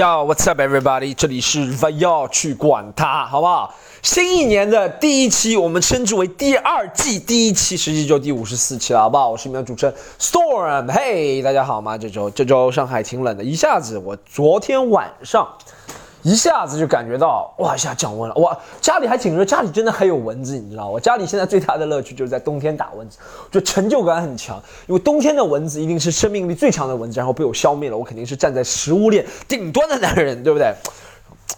[0.00, 1.12] Yo, what's up, everybody？
[1.12, 3.74] 这里是不要去管它，好不好？
[4.00, 9.28] 新一年的第一期，我们称之为第二季第一期，实际就第五十四期了，好不好？
[9.28, 10.86] 我是你们的主持人 Storm。
[10.86, 11.98] Hey，，大家好吗？
[11.98, 15.46] 这周这周上海挺冷的，一下子我昨天晚上
[16.22, 20.88] 一下子就感觉到哇一下降温了，哇家里还挺热，家里真的还有蚊子，你知道吗？
[20.90, 23.18] 我家里现在最大的乐趣就是在冬天打蚊子，
[23.50, 30.74] 就成就感很强，因为冬天的蚊子一定是生命力最强的蚊子，然后被我消灭了，我肯定是站在食物链顶端的男人，对不对？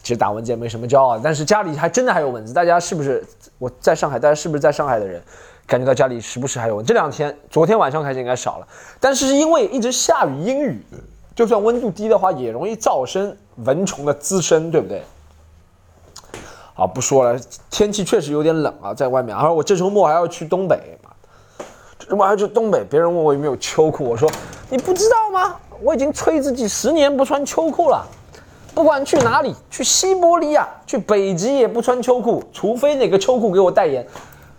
[0.03, 2.53] 其实打蚊子也没什么骄傲，但是家里还真的还有蚊子。
[2.53, 3.25] 大家是不是
[3.59, 4.19] 我在上海？
[4.19, 5.23] 大家是不是在上海的人
[5.65, 6.85] 感觉到家里时不时还有蚊？
[6.85, 8.67] 这两天，昨天晚上开始应该少了，
[8.99, 10.85] 但是因为一直下雨阴雨，
[11.35, 15.03] 就算温度低的话，也容易造成蚊虫的滋生，对不对？
[16.75, 17.39] 好，不说了，
[17.71, 19.37] 天气确实有点冷啊，在外面。
[19.37, 21.65] 而我这周末还要去东北，妈的，
[21.99, 22.83] 这周末还要去东北。
[22.85, 24.31] 别人问我有没有秋裤，我说
[24.71, 25.57] 你不知道吗？
[25.83, 28.07] 我已经催自己十年不穿秋裤了。
[28.75, 34.07] 不管去哪里，去西伯利亚，去北极也不穿秋裤，除非哪个秋裤给我代言。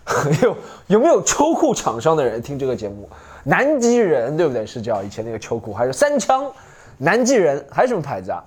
[0.42, 0.56] 有
[0.86, 3.08] 有没有秋裤厂商的人听这个节目？
[3.42, 4.64] 南极人对不对？
[4.64, 6.44] 是叫以前那个秋裤，还是三枪？
[6.98, 8.42] 南极人还有什么牌子啊？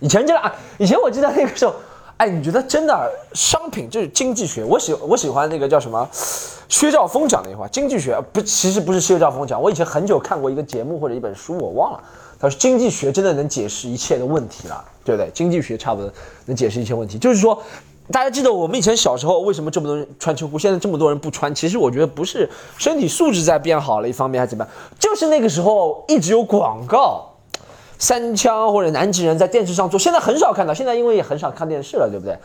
[0.00, 1.74] 以前记得啊，以前我记得那个时候，
[2.16, 4.62] 哎，你觉得真的商品就是经济学？
[4.64, 6.08] 我喜我喜欢那个叫什么
[6.68, 12.02] 薛兆丰讲的一句话，经济学不其实不是薛兆丰讲，我以前很久看过一个节目或者一本书，我忘了。
[12.38, 15.30] 他说经济学真的能解释一切的问题了，对不对？
[15.32, 16.12] 经济学差不多
[16.44, 17.62] 能解释一切问题，就是说，
[18.10, 21.54] 大家记得我们以前小时候为什么这么多人穿秋裤，现在这么多人不穿？
[21.54, 24.74] 其实我觉得不是身体素质在变好了，一方面还怎么样？
[24.98, 27.33] 就是那个时候一直有广告，
[28.04, 32.36] 三枪或者南极人在电视上做，现在很少看到，现在因为也很少看电视了，对不对？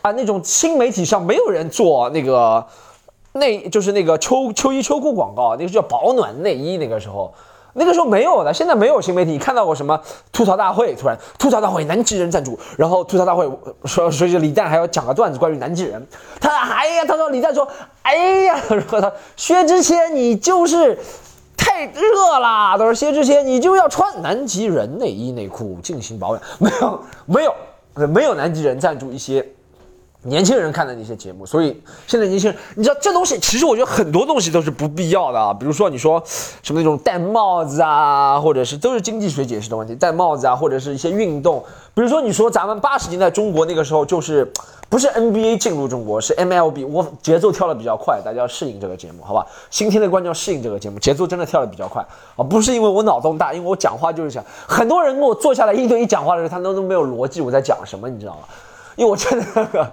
[0.00, 2.66] 啊，那种新媒体上没有人做那个
[3.32, 7.30] 内，就是那个秋秋衣秋裤广告，那个叫保暖内衣，那个时候。
[7.78, 9.32] 那个时候没有的，现在没有新媒体。
[9.32, 10.00] 你看到过什么
[10.32, 10.94] 吐槽大会？
[10.94, 13.46] 突然吐槽大会，南极人赞助，然后吐槽大会
[13.84, 16.02] 说，说以李诞还要讲个段子关于南极人。
[16.40, 17.68] 他哎呀，他说李诞说，
[18.00, 20.98] 哎呀， 说他薛之谦你就是
[21.66, 26.42] 太热了，都是薛之谦你就要穿南极人内衣内裤进行保养。
[26.60, 29.44] 没有没有没有南极人赞助一些。
[30.26, 35.54] 年轻人看的那些节目，所以现在年轻人，你知道这东西，其实我觉得很多东西都是不必要的啊。
[35.54, 36.22] 比如说你说
[36.62, 41.64] 什么那种戴帽子啊，或者是都是经济学解释的问题，戴帽子啊，或者是一些运动。
[41.94, 44.50] 比如说你说咱们八十年代中国那个时候就是
[44.90, 49.46] 不是 NBA 进入中国，是 MLB，我节奏跳的比较快，大家要适应这个节目，好吧？
[49.70, 52.04] 新听的观众要适应这个节目，节奏真的跳的比较快
[52.36, 58.40] 啊，不是因为我脑洞大，因为我讲话就是想，很多人跟我坐下来一对一讲话的时候，他都都没有逻辑，我在讲什么，你知道吗？
[58.96, 59.92] 因为我真的。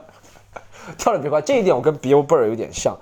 [0.97, 2.97] 跳的比较快，这一点我跟 Bill Burr 有点像，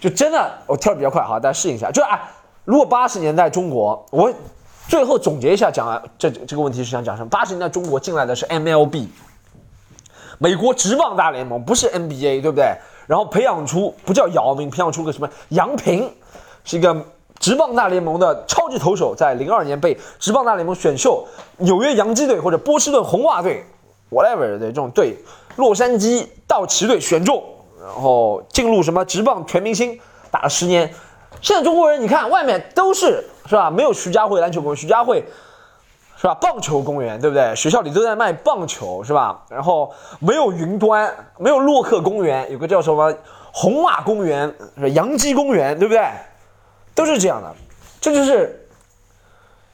[0.00, 1.90] 就真的我跳的比较快，好，大家适应一下。
[1.90, 2.20] 就啊，
[2.64, 4.32] 如果八十年代中国，我
[4.88, 7.28] 最后总结一下讲啊，这这个问题是想讲什么？
[7.28, 9.08] 八十年代中国进来的是 MLB，
[10.38, 12.76] 美国职棒大联盟，不是 NBA，对不对？
[13.06, 16.10] 然后培养出不叫姚明，培养出个什么杨平，
[16.64, 17.04] 是一个
[17.38, 21.26] 职棒大联盟的超级投手，在零二年被职棒大联盟选秀
[21.58, 23.64] 纽约洋基队或者波士顿红袜队
[24.10, 25.16] ，whatever 的这种队。
[25.56, 27.42] 洛杉矶道奇队选中，
[27.80, 29.98] 然后进入什么职棒全明星，
[30.30, 30.92] 打了十年。
[31.40, 33.70] 现在中国人，你看外面都是是吧？
[33.70, 35.22] 没有徐家汇篮球公园，徐家汇
[36.16, 36.34] 是吧？
[36.34, 37.54] 棒球公园对不对？
[37.54, 39.44] 学校里都在卖棒球是吧？
[39.50, 43.14] 然后没有云端，没有洛克公园，有个叫什么
[43.52, 46.02] 红瓦公园，是洋基公园对不对？
[46.94, 47.54] 都是这样的，
[48.00, 48.66] 这就是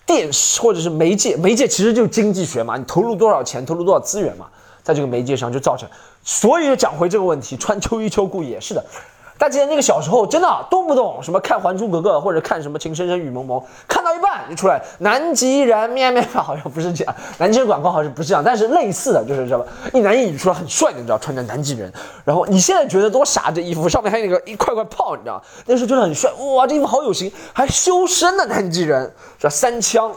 [0.06, 4.48] 电视或者是媒介，媒介其实就是经济学嘛，你投入多少钱，投入多少资源嘛。
[4.90, 5.88] 在这个媒介上就造成，
[6.24, 8.84] 所以就讲回这个问题，穿秋衣秋裤也是的。
[9.38, 13.58] 大家记得那个小时候，真的动不动什么看《还珠格格》或者看什么《情深深雨蒙蒙》，
[13.88, 19.64] 看到一半就出来南极人咩咩， 好像不是这样，南极人广告好像不是这样，但是类似的就是什么
[19.94, 21.90] 一男一女出来很帅的，你知道，穿着南极人。
[22.22, 29.48] 然后你现在觉得多傻，这衣服上面还有那个一块块泡，你知道，那时候觉得很帅，哇，这衣服好有型，还修身的南极人，是吧？
[29.48, 30.12] 三枪，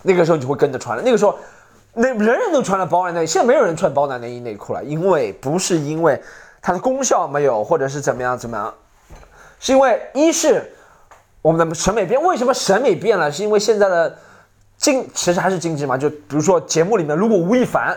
[0.00, 1.36] 那个时候你就会跟着穿了，那个时候。
[1.94, 6.20] 那人人都穿了保暖内衣，现在没有人穿保暖内衣内裤了，因为不是因为
[6.60, 8.74] 它的功效没有，或者是怎么样怎么样，
[9.60, 10.72] 是因为一是
[11.40, 13.30] 我们的审美变，为什么审美变了？
[13.30, 14.18] 是因为现在的
[14.76, 17.96] 经其实还是经济嘛，就比如说节目里面，如果吴亦凡，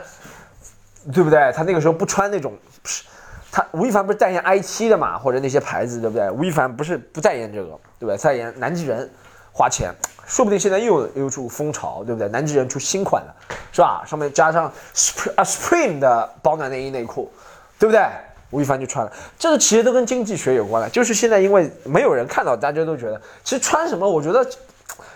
[1.11, 1.51] 对不对？
[1.53, 3.03] 他那个时候不穿那种，不是
[3.51, 6.29] 他吴亦凡不是代言 IT 的嘛，或者那些牌子，对不对？
[6.29, 8.17] 吴亦凡不是不代言这个，对不对？
[8.17, 9.09] 代言南极人，
[9.51, 9.91] 花钱。
[10.27, 12.27] 说不定现在又有又出风潮，对不对？
[12.27, 13.33] 南极人出新款了，
[13.71, 14.03] 是吧？
[14.05, 17.31] 上面加上 spring 啊 spring 的保暖内衣内裤，
[17.79, 18.05] 对不对？
[18.49, 20.89] 吴亦凡就穿了，这个其实都跟经济学有关了。
[20.89, 24.45] 就是现在因为没有人看到，大家都觉得其实穿什么，我觉得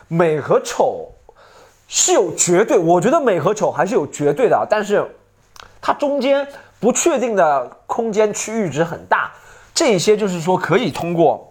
[0.07, 1.09] 美和丑
[1.87, 5.05] 是有绝对，我觉得美和丑还是有绝对的，但是
[5.81, 6.47] 它中间
[6.79, 9.31] 不确定的空间区域值很大，
[9.73, 11.50] 这些就是说可以通过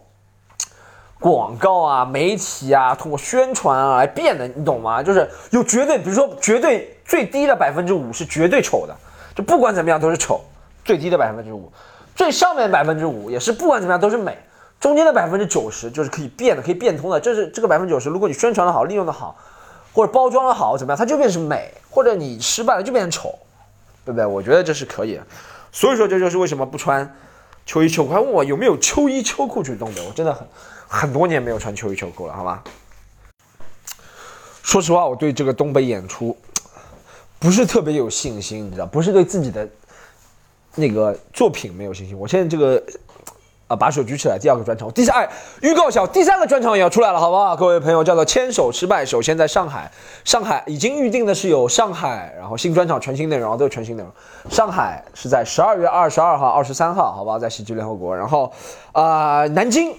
[1.21, 5.01] 广告啊、媒体啊、通过宣传啊来变的，你懂吗？
[5.03, 8.97] 就是有绝对，比如说绝对最低的百分之五是绝对丑的，
[9.37, 10.41] 就不管怎么样都是丑，
[10.85, 11.71] 最低的百分之五，
[12.17, 14.37] 最上面百分之五也是不管怎么样都是美。
[14.81, 17.21] 中间的百分之九十就是可以变的，可以变通的。
[17.21, 19.37] 这是这个百分之九十，如果你宣传的好，利用的好，
[19.93, 21.59] 或者包装的好，怎么样，它就变成美；
[21.91, 23.39] 或者你失败了，就变成丑，
[24.07, 24.25] 对不对？
[24.25, 25.21] 我觉得这是可以。
[25.71, 27.15] 所以说，这就是为什么不穿
[27.67, 28.15] 秋衣秋裤。
[28.15, 30.01] 还问我有没有秋衣秋裤去东北？
[30.07, 30.49] 我真的很
[30.93, 32.65] 很多年没有穿秋衣秋裤了，好吧？
[34.65, 36.37] 说实话，我对这个东北演出
[37.39, 39.69] 不是特别有信心，你知道，不是对自己的
[40.75, 42.19] 那个作品没有信心。
[42.19, 42.83] 我现在这个。
[43.71, 44.37] 啊，把手举起来！
[44.37, 45.31] 第二个专场，第三，
[45.63, 47.55] 预告小，第三个专场也要出来了，好不好？
[47.55, 49.07] 各位朋友，叫做牵手失败。
[49.07, 49.89] 首先在上海，
[50.25, 54.11] 上海已经预定的是有上海，然后新专场全新内容，都是全新内容。
[54.51, 57.39] 上海是在十二月二十二号、二十三号，好不好？
[57.39, 58.17] 在喜剧联合国。
[58.17, 58.53] 然后
[58.91, 59.95] 啊，南京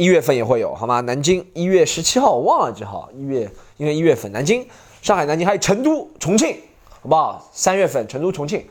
[0.00, 1.02] 一月份也会有，好吗？
[1.02, 4.66] 南京一月十七号，我忘了几号，一月因为一月份，南京、
[5.02, 6.56] 上海、南京还有成都、重庆，
[7.02, 7.46] 好不好？
[7.52, 8.66] 三月份成都、重庆。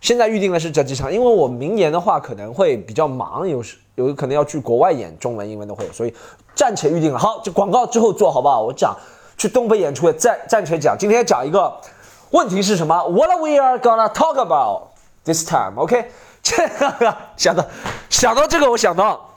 [0.00, 6.14] 现在预定的是这几场，因为我明年的话可能会比较忙，有时有可能要去国外演，中文、英文都会有，所以
[6.54, 7.18] 暂且预定了。
[7.18, 8.62] 好，这广告之后做好不好？
[8.62, 8.96] 我讲
[9.36, 10.96] 去东北演出，暂暂且讲。
[10.96, 11.76] 今天讲一个
[12.30, 14.90] 问题是什么？What we are gonna talk about
[15.24, 16.04] this time？OK？
[16.40, 17.66] 这 个想到
[18.08, 19.27] 想到这个，我想到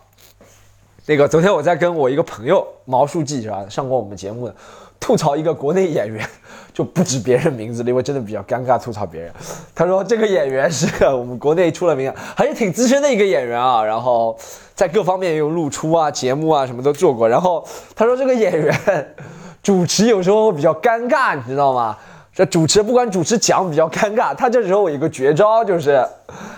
[1.08, 4.56] 那个昨天我在跟我一个朋友毛书记是吧，上过我们节目的。
[5.00, 6.24] 吐槽一个国内演员，
[6.72, 8.80] 就不指别人名字了，因为真的比较尴尬。
[8.80, 9.34] 吐槽别人，
[9.74, 13.84] 他说这个演员是我们国内出了名，还是挺资深的一个演员啊。
[13.84, 14.38] 然后
[14.76, 17.28] 在各方面有露出啊、节目啊什么都做过。
[17.28, 19.16] 然后他说这个演员
[19.64, 21.98] 主持有时候会比较尴尬，你知道吗？
[22.32, 26.08] 这主持不管主持讲比较尴尬，他这时候有一个绝招，就是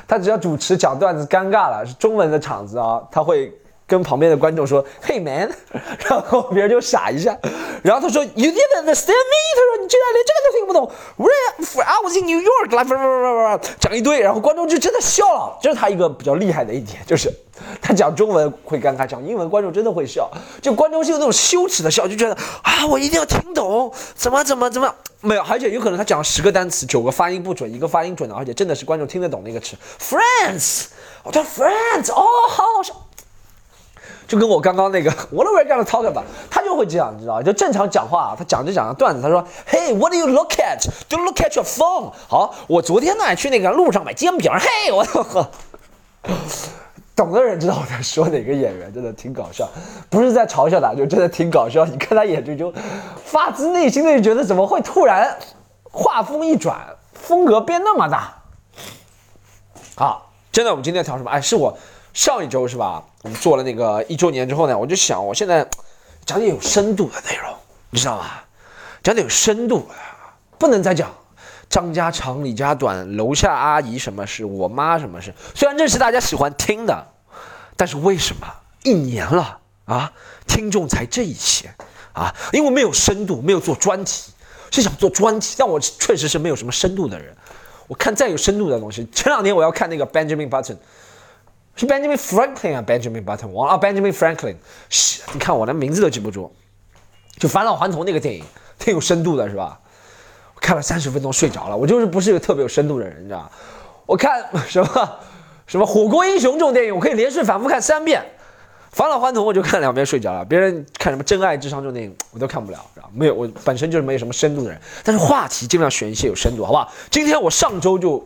[0.05, 3.57] 他只要主持讲段子尴尬了，是中文的场子啊，他会。
[3.85, 5.51] 跟旁边的观众说：“Hey man！”
[6.09, 7.37] 然后别人就傻一下。
[7.83, 10.91] 然后他说：“You didn't understand me？” 他说：“你居然连这个都听不懂。
[11.17, 15.57] ”“Where I was in New York。”来，讲一堆，然后观众就真的笑了。
[15.61, 17.31] 这是他一个比较厉害的一点，就是
[17.81, 20.31] 他讲中文会尴尬，讲英文观众真的会笑。
[20.61, 22.33] 就观众是有那种羞耻的笑，就觉得
[22.63, 29.75] 啊，我一定要听懂，怎么怎么怎么没有，而且有可能他讲十个单词，九个发音不准，一个发音准的，而且真的是观众听得懂那个词。
[29.99, 30.85] Friends，
[31.23, 32.93] 我叫 Friends，哦，好好笑。
[34.33, 36.23] 就跟我刚刚那个 What are we gonna talk about？
[36.49, 40.83] 他就会这样，你知道就正常讲话，他讲着讲着段子，他说：“Hey，what do you look at?
[41.07, 44.51] Do look at your phone。”好，我昨天呢去那个路上买煎饼。
[44.51, 45.51] 嘿，我呵，
[47.15, 49.69] 懂的人知道我在说哪个演员，真的挺搞笑，
[50.09, 51.85] 不是在嘲笑他，就真的挺搞笑。
[51.85, 52.73] 你看他眼睛就
[53.23, 55.37] 发自内心的就觉得怎么会突然
[55.83, 56.75] 画风一转，
[57.13, 58.33] 风格变那么大？
[59.93, 61.29] 好，真的，我们今天聊什么？
[61.29, 61.77] 哎，是我。
[62.13, 63.03] 上一周是吧？
[63.23, 65.67] 我们做了那个一周年之后呢，我就想，我现在
[66.25, 67.51] 讲点有深度的内容，
[67.89, 68.45] 你知道吧？
[69.01, 69.95] 讲点有深度的，
[70.59, 71.11] 不能再讲
[71.69, 75.33] 张家长李家短，楼下阿姨什么事，我妈什么事。
[75.55, 77.07] 虽然这是大家喜欢听的，
[77.75, 78.47] 但是为什么
[78.83, 80.13] 一年了啊，
[80.47, 81.73] 听众才这一些
[82.13, 82.33] 啊？
[82.51, 84.31] 因为没有深度，没有做专题，
[84.69, 87.35] 是想做专题，但我确实是没有什么深度的人。
[87.87, 90.77] 我看再有深度的东西，前两天我要看那个 Benjamin Button。
[91.75, 94.55] 是 Benjamin Franklin 啊，Benjamin Button 王啊，Benjamin Franklin，
[94.89, 96.51] 是，你看我连名字都记不住，
[97.39, 98.43] 就返老还童那个电影，
[98.77, 99.79] 挺有深度的，是吧？
[100.53, 103.51] 我看了三十分钟睡着了，我就是不是一个特别有深度的人，你知道
[104.05, 105.17] 我看 什么
[105.65, 108.23] 什么火锅英雄这种电影，我可以连续反复看三遍，
[108.91, 110.45] 返老还童我就看两遍睡着了。
[110.45, 116.93] 别人看什么真爱至上这种电影，我都看不了，知道没有，我本身就是没有什么深度的人，但是话题尽量选一些有深度，好不好？
[117.09, 118.23] 今天我上周就。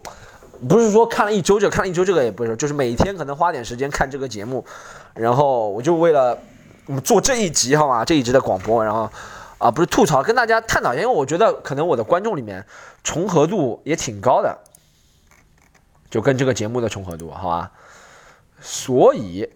[0.68, 4.66] 不是说看了一周就看了一周这个也不是，就是每天可能花点时间看这个节目，
[5.14, 6.38] 然后我就为了
[7.04, 8.06] 做这一集好吗？
[8.06, 9.10] 这一集的广播，然后
[9.58, 12.66] 啊不是吐槽，跟大家探讨一下，因为我觉得可能我的观众里面
[13.04, 14.58] 重合度也挺高的，
[16.10, 17.72] 就跟这个节目的重合度好吧？
[18.60, 19.48] 所以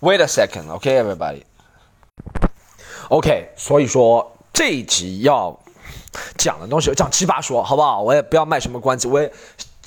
[0.00, 1.44] ，Wait a second, OK, everybody.
[3.08, 5.58] OK，所以说这一集要。
[6.36, 8.00] 讲的东西讲七八说，好不好？
[8.02, 9.32] 我也不要卖什么关子，我也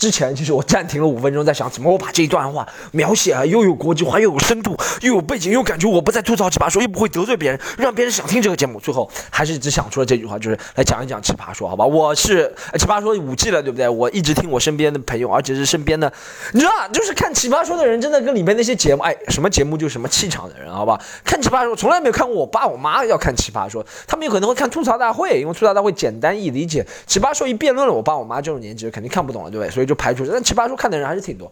[0.02, 8.80] 之前其实我暂停了五分钟，在想怎么我把这一段话描写啊，又有国际化，又有深度，又有背景，又感觉我不再吐槽奇葩说，又不会得罪别人，让别人想听这个节目。
[8.80, 11.86] 最后还是只想出了这句话，就是来讲一讲奇葩说，好吧？
[11.86, 13.88] 我是奇葩说五季了，对不对？
[13.88, 16.12] 我一直听我身边的朋友，而且是身边的，
[16.54, 21.00] 你知道，就是看奇葩说的人，真的跟里面那些节目，哎，什么节目就什么气场的人，好吧？
[21.24, 29.70] 看奇葩说从来没有看过我爸我妈要看奇葩说，他们有可能会看吐槽大会，因为吐槽大会简单易理解，奇葩说一辩论了，我爸我妈这种年纪肯定看不懂了，对不对？
[29.70, 30.26] 所以就排除。
[30.26, 31.52] 但奇葩说看的人还是挺多，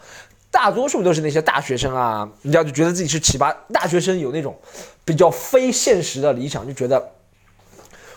[0.50, 4.58] 大多数都是那些大学生啊，人家就觉得自己是奇葩大学生，有那种
[5.04, 7.12] 比较非现实的理想，就觉得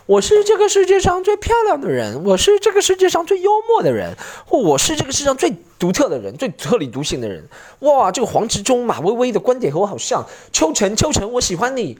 [0.06, 4.14] 我是这个世界上最漂亮的人，我是这个世界上最幽默的人，
[4.46, 7.44] 或我是这个世界上最独特的人，最特立独行的人。
[7.80, 10.24] 哇，这个黄执中、马薇薇的观点和我好像。
[10.52, 11.98] 秋晨，秋晨，我喜欢你。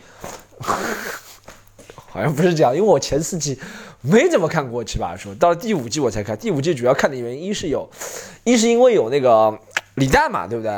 [2.12, 3.58] 好像不是这样，因为我前四季
[4.02, 6.36] 没怎么看过《奇葩说》，到了第五季我才看。
[6.36, 7.88] 第五季主要看的原因，一是有，
[8.42, 9.56] 一是因为有那个
[9.94, 10.72] 李诞嘛，对不对？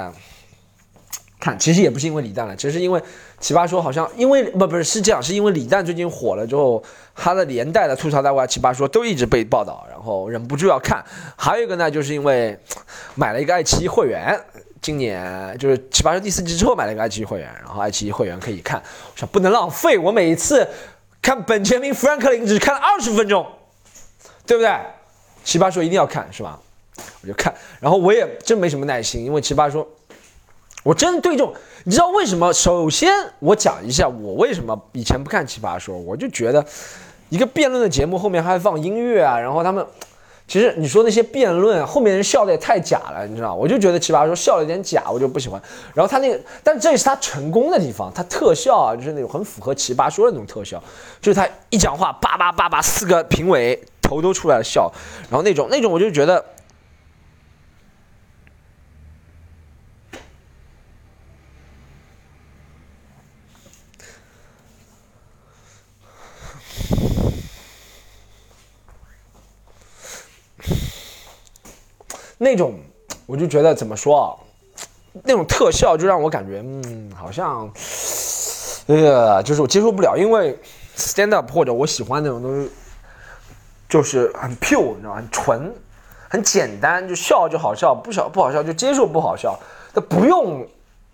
[1.40, 3.00] 看，其实也不是因为李诞了，只是因为
[3.40, 6.82] 《奇葩说》好像因为不不是是这样，是因为李诞最近火了之后，
[7.14, 11.02] 他的连带的吐槽大会、《奇葩说》都一直被报道，然后忍不住要看。
[11.36, 12.58] 还有一个呢，就是因为
[13.14, 14.38] 买了一个爱奇艺会员，
[14.82, 20.68] 今年就是《奇葩说》第四季之后买了一个爱奇艺会员，然后爱奇艺会员可以看，我想不能浪费，我每一次。
[21.24, 23.46] 看本杰明·富兰克林只看了二十分钟，
[24.46, 24.70] 对不对？
[25.42, 26.60] 奇葩说一定要看是吧？
[27.22, 29.88] 我就看，然后我也真没什么耐心，因为奇葩说，
[30.82, 31.54] 我真对这种，
[31.84, 32.52] 你知道为什么？
[32.52, 36.62] 首先我讲一下我为什么以前不看奇葩说，我就觉得
[37.30, 39.86] 一个辩论的节目后面还放音乐啊，然后他们。
[40.46, 43.54] 其实你说那些辩论后面人笑的也太假了，你知道？
[43.54, 45.60] 我就觉得奇葩说笑了有点假，我就不喜欢。
[45.94, 50.82] 然后他那个，但这也是他成功的地方，他特效啊，就是那种很符合奇葩说的那种特效，
[51.20, 54.92] 就是他一讲话，叭叭叭叭，四个评委头都出来了笑，
[55.30, 56.44] 然后那种那种我就觉得。
[72.36, 72.74] 那种，
[73.26, 74.26] 我就觉得怎么说啊，
[75.22, 77.70] 那种特效就让我感觉，嗯，好像，
[78.86, 80.58] 呃，就是我接受不了，因为
[80.96, 82.70] stand up 或者我喜欢那种东西，
[83.88, 85.16] 就是很 pure，你知道吗？
[85.16, 85.72] 很纯，
[86.28, 89.56] 很简单，就笑就好笑，不笑不好笑就接受不好笑，
[89.94, 90.66] 他不用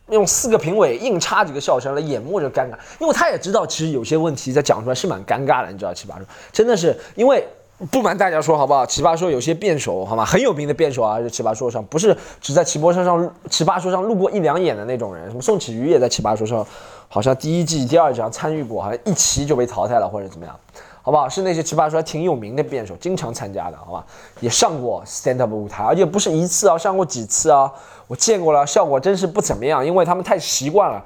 [0.08, 7.46] 用四个评委硬插几个笑声来掩没这尴尬，因为他也知道其实有些问题在讲出来是蛮尴尬的，你知道七八说真的是因为。
[7.90, 8.84] 不瞒大家说，好不好？
[8.84, 10.22] 奇葩说有些辩手，好吗？
[10.22, 15.26] 很有名的辩手啊，在奇葩说上不是只在奇葩说上奇葩说上录过一两眼的那种人。
[15.30, 16.66] 什么宋启瑜也在奇葩说上，
[17.08, 20.54] 好像第一季、第二季参与过，好像一期就被淘汰了或者怎么样，
[21.00, 21.26] 好不好？
[21.26, 24.04] 是那些奇葩说还挺有名的辩手，经常参加的，好吧？
[24.40, 27.72] 也上过 stand up 舞台，而且不是一次啊，上过几次啊，
[28.06, 31.02] 我见过了，效果真是不怎么样，因为他们太习惯了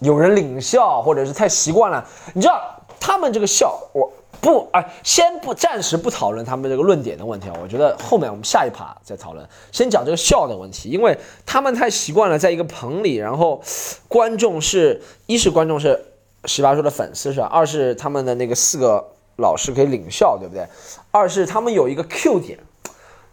[0.00, 2.60] 有人领笑，或者是太习惯了，你知道
[3.00, 4.12] 他们这个笑我。
[4.40, 9.46] 不，哎，先不暂时不讨论他们这个论点的问题啊，我觉得后面我们下一趴再讨论。
[9.70, 13.62] 先讲这个笑的问题，因为他们太习惯了在一个棚里，然后
[14.08, 16.06] 观众是一是观众是
[16.46, 17.46] 十八叔的粉丝是吧？
[17.46, 19.04] 二是他们的那个四个
[19.36, 20.66] 老师可以领笑，对不对？
[21.10, 22.58] 二是他们有一个 Q 点，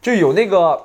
[0.02, 0.82] 就有那个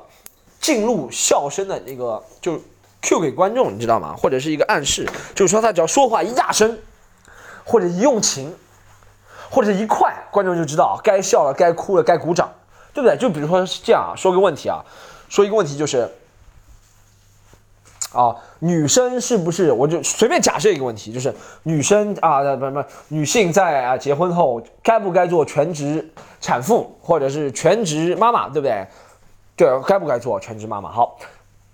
[0.60, 2.60] 进入笑声的那个就
[3.00, 4.14] Q 给观众，你知道吗？
[4.16, 6.78] 或者是一个暗示，就是说他只要说话一大声，
[7.64, 8.54] 或者一用情。
[9.54, 12.50] 或者是一块，观众就知道该笑了，该哭了，该鼓掌，
[12.94, 13.14] 对不对？
[13.18, 14.82] 就比如说是这样啊，说个问题啊，
[15.28, 16.10] 说一个问题就是，
[18.14, 19.70] 啊，女生是不是？
[19.70, 28.86] 我就随便假设一个问题，就是女生啊，不不，女性在啊结婚后该不该做全职产妇，或者是全职妈妈，对不对？
[29.54, 30.90] 对，该不该做全职妈妈？
[30.90, 31.18] 好，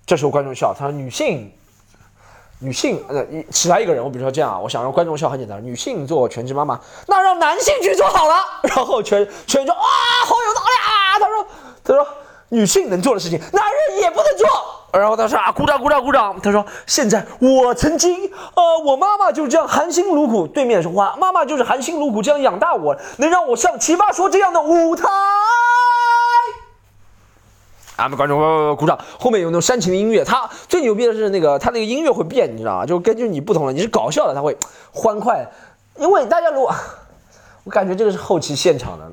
[0.05, 1.49] 这时候观众笑，他说女性。
[2.61, 9.81] 女性呃，起来一个人，我比如说这样啊，我想让观众笑，很简单，女性做全职妈妈，那让男性去做好了， 然后全全说哇，
[10.25, 11.19] 好有道理啊！
[11.19, 11.47] 他说
[11.83, 12.07] 他说
[12.49, 14.47] 女性能做的事情，男人也不能做，
[14.91, 16.37] 然后他说啊，鼓掌鼓掌鼓掌。
[16.41, 25.07] 他说现在我曾经呃，我妈妈就是这样含辛茹苦，对面说话，妈妈就是含辛茹苦这样养大我，能让我上奇葩说这样的舞台。
[27.99, 28.07] 啊！
[28.15, 30.23] 观众鼓掌，后面有那种煽情的音乐。
[30.23, 32.85] 他最牛逼的是那个，他那个音乐会变，你知道吗？
[32.85, 34.55] 就根据你不同的，你是搞笑的，他会
[34.93, 35.45] 欢快。
[35.97, 36.73] 因为大家如果，
[37.65, 39.11] 我感觉这个是后期现场的，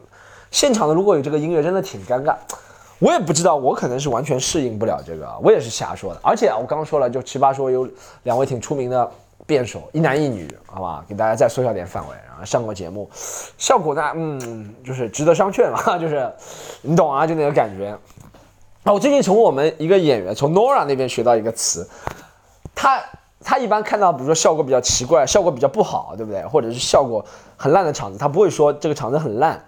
[0.53, 2.37] 现场的如果有这个音乐，真的挺尴尬。
[2.99, 6.21] 我也不知道，我可能是完全适应不了这个，我也是瞎说的。
[6.23, 7.87] 而且我刚刚说了，就奇葩说有
[8.23, 9.11] 两位挺出名的
[9.47, 11.05] 辩手，一男一女，好吧？
[11.07, 13.11] 给大家再缩小点范围，然后上过节目，
[13.59, 16.33] 效果呢，嗯，就是值得商榷嘛， 就是
[16.81, 17.95] 你懂啊，就那个感觉。
[18.87, 21.85] 啊，我最近从我们一个演员从 Nora 那边学到一个词，
[22.73, 23.03] 他
[23.43, 26.41] 他一般看到比如说效果比较奇怪、效果比较不好，对不对？
[26.47, 27.25] 或者是效果
[27.57, 29.61] 很烂的场子，他不会说这个场子很烂，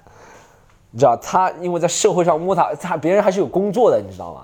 [0.92, 1.16] 你知道？
[1.16, 4.42] 他因为在社会上摸他，他别人还是有工作的，你知道吗？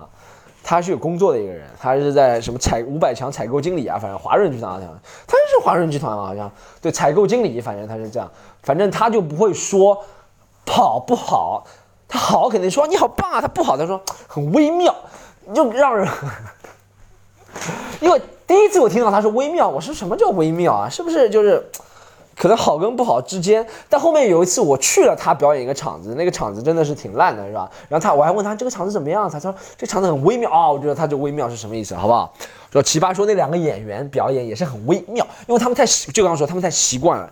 [0.61, 4.89] 他是有工作的一个人，他是在什么采五百强采购经理啊，反正华润集团好像，
[5.25, 6.51] 他是华润集团好像，
[6.81, 8.29] 对采购经理，反正他是这样，
[8.61, 10.03] 反正他就不会说
[10.65, 11.63] 跑不好，
[12.15, 14.95] 好肯定说你好棒啊，他不好他说很微妙，
[15.53, 16.07] 就让人，
[18.01, 20.89] 因为第一次我听到他说微妙，我说什么叫微妙啊？
[20.89, 21.63] 是不是就是？
[22.37, 27.71] 可能好跟不好之间，但后面有一次我去了他表演一个场子，那个场子真的是挺烂的，是吧？
[27.87, 32.33] 然后他我还问他这个场子怎么样，他说这场子很微妙啊，我觉得他这微妙是什么意思，好不好？
[32.73, 37.31] 说奇葩说那两个演员表演也是很微妙，因为他们太，就刚刚说他们太习惯了，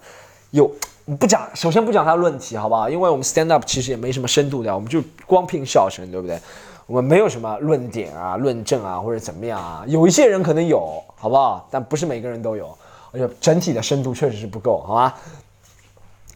[0.51, 0.71] 有
[1.19, 2.89] 不讲，首先不讲他的论题，好不好？
[2.89, 6.39] 因为我们 stand up 其实也没什么深度的，我们就光凭笑声，对不对？
[6.85, 11.67] 我们没有什么论点啊、论证啊或者怎么样啊，有一些人可能有，好不好？
[11.69, 12.77] 但不是每个人都有。
[13.11, 15.13] 而且整体的深度确实是不够，好吗？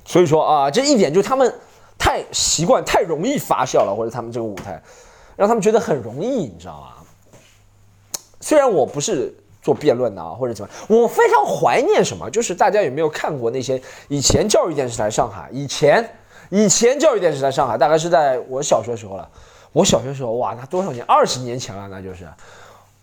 [0.06, 1.52] 所以说啊，这一点就他们
[1.98, 4.82] 太习惯、太容易发笑了，或者他们这个舞台
[5.36, 6.88] 让他们觉得很容易，你知道吗？
[8.40, 9.34] 虽然我不是
[9.68, 12.30] 做辩论的啊，或者怎么，我非常怀念什么？
[12.30, 15.50] 就是大家有没有看过那些以前教育电视台上海？
[15.52, 16.10] 以前
[16.50, 19.30] 以前教育电视台上海，大概是在我小学时候了。
[19.74, 21.04] 我小学时候，哇，那多少年？
[21.04, 22.26] 二十年前了，那就是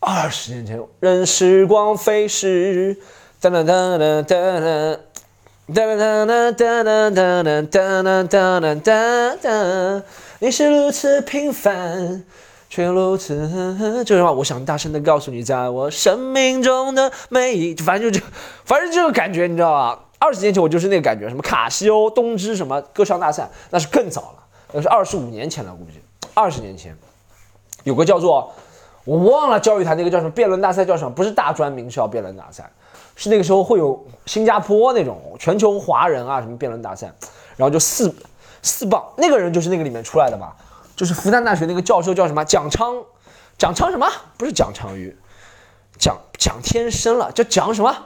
[0.00, 0.82] 二十年前。
[1.00, 2.96] 任时光飞逝。
[3.42, 4.96] 哒哒哒哒哒哒
[5.74, 10.02] 哒哒哒哒哒哒哒哒哒哒，
[10.38, 12.24] 你是如此平凡，
[12.74, 13.48] 却如此。
[14.04, 18.26] 这句话，我想大声的告诉你，在我生命中的每一，反正就这，
[18.64, 20.06] 反正就是感觉，你知道吧？
[20.18, 26.00] 二十年前我就是那个感觉，什么卡西欧、东芝什么歌唱大赛，那是更早了，那是二十五年前了，估计
[26.34, 26.96] 二十年前，
[27.84, 28.52] 有个叫做
[29.04, 32.68] 我忘了教育台那个叫什么辩论大赛叫什么，不是大专名校辩论大赛。
[33.14, 37.06] 是那个时候会有新加坡那种全球华人啊什么辩论大赛，
[37.56, 38.12] 然后就四
[38.62, 40.56] 四棒，那个人就是那个里面出来的吧？
[40.96, 42.96] 就是复旦大学那个教授叫什么蒋昌，
[43.58, 44.06] 蒋昌什么？
[44.36, 45.16] 不是蒋昌宇，
[45.98, 47.96] 蒋蒋天生了，叫蒋什么？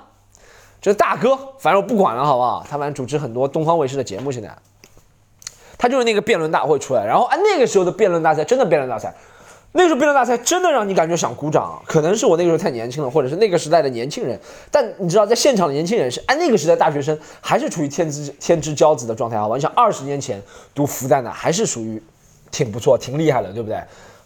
[0.81, 2.65] 就大哥，反正我不管了，好不好？
[2.71, 4.57] 他反正主持很多东方卫视的节目，现在
[5.77, 9.15] 他就是那个辩论大会出来，然后啊那个时候的辩论大赛真的辩论大赛。
[9.73, 14.41] 那时候辩论大赛真的让你感觉想鼓掌，可能是我那个时候太年轻了，或者是那个时代的年轻人。
[14.71, 19.57] 但你知道，在现场的年轻人是，哎，那个时代大学生还是处于天之天之骄子的状态，好吧？
[19.57, 20.43] 你想二十年前
[20.75, 22.03] 读复旦的，还是属于
[22.51, 23.81] 挺不错、挺厉害的，对不对？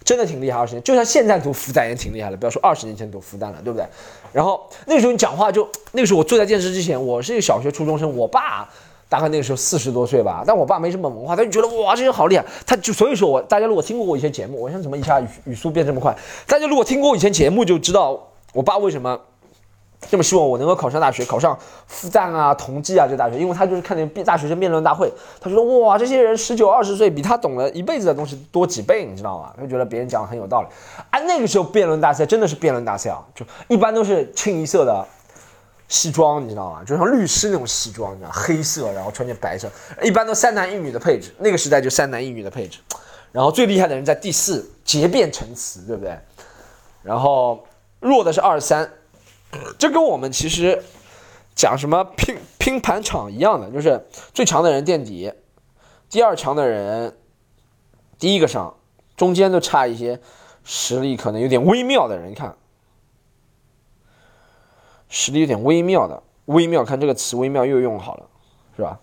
[0.05, 3.87] 真的挺厉害，二十年，就像现在读复旦也挺厉害的，不要说二十年前读复旦了，对不对？
[4.33, 8.69] 然后那个时候你讲话就，那个时候我坐在电视之前，我是一个小学初中生，我爸。
[9.09, 12.43] 大概那个时候四十多岁吧，但我爸没什么文化，他就觉得哇，这人好厉害。
[12.67, 16.17] 他就所以说我大家如果听过我以前节目，我想怎么一下语语速变这么快？
[16.47, 18.19] 大家如果听过我以前节目，就知道
[18.55, 19.21] 我爸为什么
[20.11, 29.53] 这么希望我能够考上大学，考上复旦啊、同济啊这大学，因为他就是看见辩大学生辩论大会，他说哇，这些人十九二十岁，比他懂了一辈子的东西多几倍，你知道吗？
[29.57, 30.69] 他就觉得别人讲的很有道理。
[31.11, 35.07] 啊，那个时候辩论大赛真的是辩论大赛啊，就一般都是清一色的。
[35.89, 36.83] 西装你知道吗？
[36.87, 39.71] 就像律师那种西装，你知道，黑色，然后穿件白色，
[40.03, 41.35] 一般都三男一女的配置。
[41.37, 42.79] 那个时代就三男一女的配置，
[43.31, 46.19] 然后最厉害的人在第四，结辩陈词，对不对？
[47.03, 47.63] 然后
[48.01, 48.91] 弱的是二三，
[49.79, 50.83] 这跟我们其实
[51.55, 55.33] 讲什么拼拼盘场一样的，就是最强的人垫底，
[56.09, 57.17] 第二强的人
[58.19, 58.77] 第一个上，
[59.17, 60.21] 中间都差一些
[60.65, 62.57] 实力可能有点微妙的人，看。
[65.15, 68.31] 实力有点微妙的，微妙，看这个词，微妙又用好了，
[68.75, 68.99] 是吧？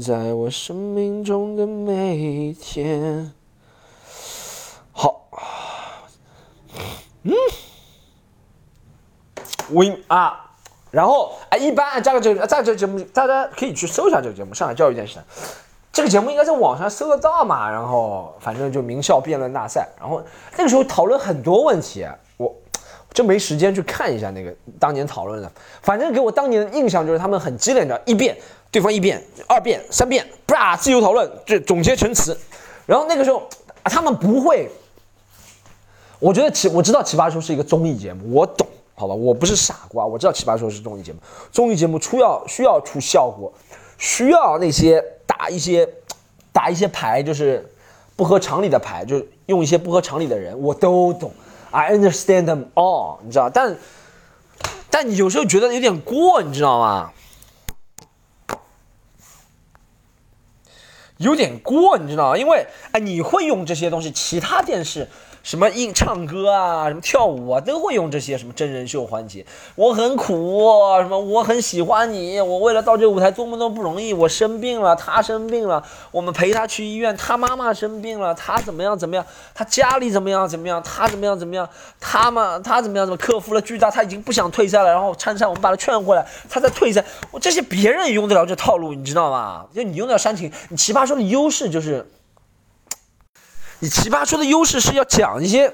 [0.00, 3.32] 在我生命中的每一天，
[4.92, 5.28] 好，
[7.22, 7.32] 嗯
[9.70, 10.50] ，，win 啊，
[10.90, 15.22] 然后啊，一般加个这个，在这节目，大家可以去搜一下这个节目，上海教育电视台。
[15.92, 17.68] 这个节目应该在网上搜得到嘛？
[17.68, 20.22] 然后反正就名校辩论大赛，然后
[20.56, 22.06] 那个时候讨论很多问题，
[22.36, 22.54] 我
[23.12, 25.50] 真没时间去看一下那个当年讨论的。
[25.82, 28.38] 反正给我当年的印象就是他们很激烈的，一辩
[28.70, 32.38] 对方一辩，二辩三辩，啪自由讨论，这总结陈词。
[32.86, 33.42] 然后那个时候
[33.82, 34.70] 他们不会，
[36.20, 41.18] 我觉得奇我知道奇葩说是一个综艺节目，我懂，好吧，我不是傻瓜，我知道奇葩说是综艺节目，
[41.50, 43.52] 综艺节目出要需要出效果，
[43.98, 45.04] 需要那些。
[45.40, 45.88] 打一些，
[46.52, 47.66] 打一些牌，就是
[48.14, 51.32] 不合常理的牌，就是用一些不合常理的人，我都懂
[51.70, 53.48] ，I understand them all，你知道？
[53.48, 53.74] 但，
[54.90, 57.12] 但你有时候觉得有点过，你知道吗？
[61.16, 62.36] 有点过，你知道吗？
[62.36, 65.08] 因为哎，你会用这些东西，其他电视。
[65.42, 69.44] 什么硬唱歌啊，什么跳舞啊，都会用这些什么真人秀环节。
[69.74, 70.68] 我很苦，
[71.00, 74.12] 什么我很喜欢你，我为了到这个舞台多么多么不容易。
[74.12, 77.16] 我生病了，他生病了，我们陪他去医院。
[77.16, 78.98] 他妈妈生病了，他怎么样？
[78.98, 79.24] 怎么样？
[79.54, 80.46] 他家里怎么样？
[80.46, 80.82] 怎么样？
[80.82, 81.38] 他怎么样？
[81.38, 81.68] 怎么样？
[81.98, 83.06] 他嘛，他怎么样？
[83.06, 83.90] 怎么克服了巨大？
[83.90, 84.90] 他已经不想退赛了。
[84.92, 87.04] 然后参赛，我们把他劝回来，他再退赛。
[87.30, 89.64] 我这些别人也用得了这套路，你知道吗？
[89.74, 92.06] 就你用得了煽情，你奇葩说的优势就是。
[93.80, 95.68] 你奇葩说的优势是要讲一些，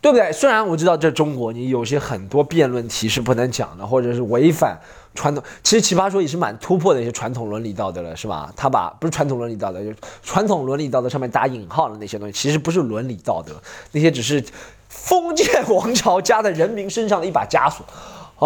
[0.00, 0.30] 对不对？
[0.32, 4.78] 虽然我知道这中国你有些很多辩论题是不能讲的，或者是违反
[5.14, 5.42] 传统。
[5.62, 8.52] 其实奇葩说也是蛮突破的一些传统伦理道德了，是吧？
[8.54, 9.90] 他把不是传统伦理道德，就
[10.22, 13.54] 传统伦理道德上面打引号的那些东西，其实不是伦理道德，
[13.92, 14.44] 那些只是
[14.88, 17.84] 封建王朝加在人民身上的一把枷锁。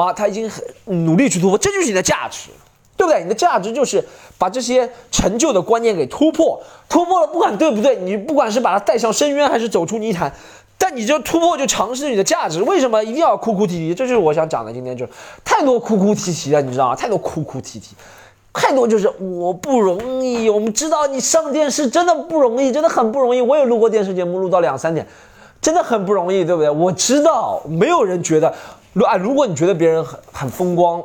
[0.00, 2.50] 啊，他已经很努力去突破，这就是你的价值。
[3.04, 3.22] 对不对？
[3.22, 4.02] 你的价值就是
[4.38, 10.32] 把这些陈旧的观念给突破，突破了不管对不对，你不管是把它带向深渊还是走出泥潭，
[10.78, 12.62] 但你就突破就尝试你的价值。
[12.62, 13.94] 为什么一定要哭哭啼啼？
[13.94, 14.72] 这就是我想讲的。
[14.72, 15.12] 今天就是
[15.44, 16.96] 太多哭哭啼啼了，你知道吗？
[16.96, 17.94] 太多哭哭啼啼，
[18.52, 20.48] 太多就是我不容易。
[20.48, 23.40] 我们知道你上电视真的不容易，真的很不容易。
[23.40, 25.06] 我也录过电视节目，录到两三点，
[25.60, 26.70] 真的很不容易，对不对？
[26.70, 28.52] 我知道没有人觉得，
[28.92, 31.02] 如啊，如果你觉得别人很很风光。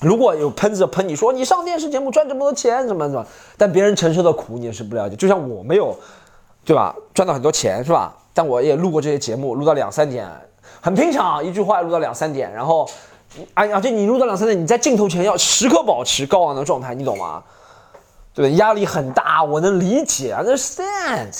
[0.00, 3.26] 如果有喷子喷你说你上电视节目赚这么多钱怎么怎么，
[3.56, 5.16] 但别人承受的苦你也是不了解。
[5.16, 5.96] 就像我没有，
[6.64, 6.94] 对吧？
[7.14, 8.14] 赚到很多钱是吧？
[8.34, 10.28] 但我也录过这些节目，录到两三点，
[10.80, 12.52] 很平常，一句话录到两三点。
[12.52, 12.86] 然后，
[13.54, 17.42] 而而且你录到两三点，你在镜头前要时刻保持高昂的状态，你懂吗？
[18.34, 18.56] 对对？
[18.56, 21.32] 压力很大，我能理解，understand，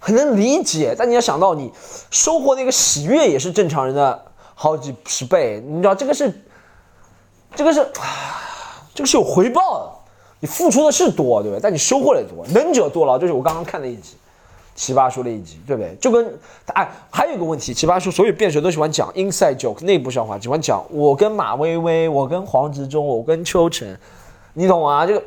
[0.00, 0.94] 很能理解。
[0.98, 1.72] 但你要想到，你
[2.10, 4.24] 收获那个喜悦也是正常人的
[4.56, 6.42] 好几十倍，你知道这个是。
[7.56, 9.90] 这个是啊，这个是有回报的，
[10.40, 11.60] 你付出的是多，对不对？
[11.60, 14.16] 但你收获的多，能者多劳，就是我刚刚看的一集，
[14.74, 15.94] 奇葩说的一集，对不对？
[16.00, 16.38] 就跟
[16.74, 23.98] 哎，还有一个问题，奇葩说所有辩手都喜欢讲 inside joke 内部笑话，喜欢讲我跟马薇薇，我跟黄执中，我跟秋晨，
[24.52, 25.06] 你懂吗？
[25.06, 25.22] 这个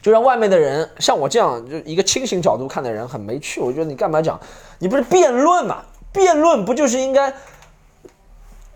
[0.00, 3.60] 就让外面的人像我这样就一个清醒角度看的人很没趣。
[3.60, 4.38] 我觉得你干嘛讲？
[4.78, 5.82] 你不是辩论嘛？
[6.12, 7.32] 辩论不就是应该？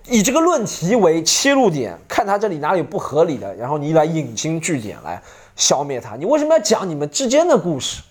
[0.09, 5.21] 以这个论题为切入点，看他这里哪里不合理的，然后你来引经据典来
[5.57, 6.15] 消灭他。
[6.17, 8.03] 你为什么要讲你们之间的故事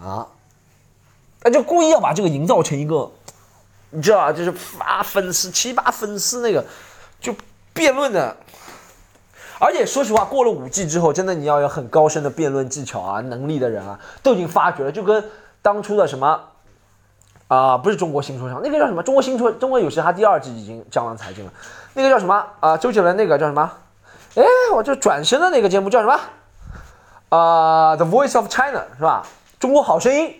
[0.00, 0.26] 啊？
[1.42, 3.10] 那就故意要把这个营造成一个，
[3.90, 4.32] 你知道吧？
[4.32, 6.64] 就是发粉丝、七八粉丝那个，
[7.20, 7.34] 就
[7.72, 8.36] 辩论的。
[9.60, 15.22] 而且说实话，过了五 G 之后，真的你要有很高深的辩论技巧啊、能力的人啊，都已经发觉了，就跟
[15.60, 16.40] 当初的什么。
[17.48, 19.02] 啊，不是中国新说唱，那个叫什么？
[19.02, 21.52] 中国新说，中国有嘻哈第二季已经江郎才尽了。
[21.94, 22.44] 那个叫什么？
[22.60, 23.72] 啊，周杰伦那个叫什么？
[24.34, 26.20] 哎，我就转身的那个节目叫什么？
[27.30, 29.26] 啊，The Voice of China 是吧？
[29.58, 30.34] 中国好声音，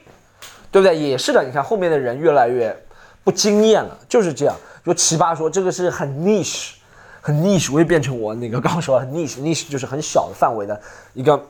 [0.70, 0.96] 对不对？
[0.98, 1.42] 也是的。
[1.42, 2.76] 你看后面的人越来越
[3.24, 4.54] 不惊艳了，就是这样。
[4.84, 6.74] 就奇葩说这个是很 niche，
[7.22, 10.78] 很 niche，我也变成我那个刚刚说很 niche，niche 就是很小的范围的
[11.14, 11.42] 一个。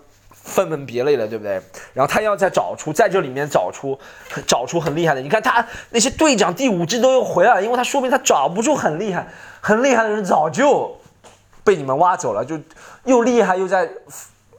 [0.49, 1.61] 分门别类了，对不对？
[1.93, 3.97] 然后他要再找出，在这里面找出，
[4.47, 5.21] 找出很厉害的。
[5.21, 9.29] 你看他那些队长第五季都又回来了，因为他说明他找不出很厉害、
[9.61, 10.99] 很厉害的人，早就
[11.63, 12.45] 被你们挖走了。
[12.45, 12.59] 就
[13.05, 13.89] 又厉害又在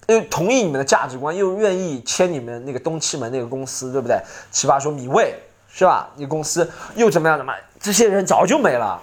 [0.08, 4.17] 又同意你们的价值观，又愿意签你们那个东七门那个公司，对不对？
[4.52, 5.34] 奇葩说米未
[5.73, 6.10] 是吧？
[6.15, 7.38] 你公司又怎么样？
[7.38, 9.02] 怎么这些人早就没了。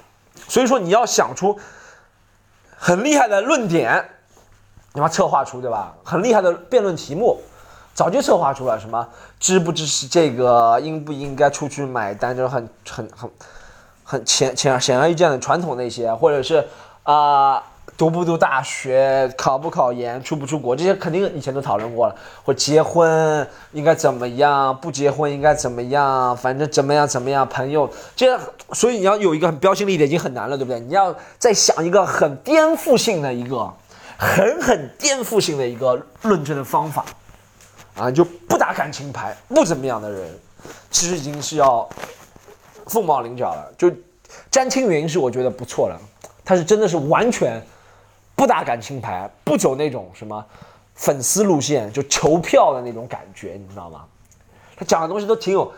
[0.49, 1.59] 所以说你要想出
[2.77, 4.11] 很厉害的论点。
[4.97, 5.93] 你妈策划出对吧？
[6.03, 7.39] 很厉害的辩论题目，
[7.93, 9.07] 早就策划出了什么
[9.39, 13.31] 支不支持这个，应不应该出去买单，就是很很很
[14.03, 16.67] 很显显显而易见的传统那些，或者是
[17.03, 17.63] 啊
[17.99, 22.17] 读不读大学，考不考研，出不出国，这些肯定以前都讨论过了。
[22.43, 28.41] 或结婚应该怎么样，不结婚应该怎么样，反正怎么样怎么样，朋友这
[28.73, 30.81] 所以你要有一个很标新立异的已经很难了，对不对？
[30.81, 33.71] 你要再想一个很颠覆性的一个。
[34.19, 37.05] 狠狠颠覆性的一个论证的方法，
[37.97, 40.39] 啊，就不打感情牌，不怎么样的人，
[40.91, 41.89] 其实已经是要
[42.87, 43.73] 凤毛麟角了。
[43.77, 43.93] 就
[44.51, 46.01] 詹青云是我觉得不错了，
[46.45, 47.63] 他是真的是完全
[48.35, 50.45] 不打感情牌，不走那种什么
[50.95, 54.05] 粉丝路线，就求票的那种感觉，你知道吗？
[54.77, 55.71] 他讲的东西都挺有，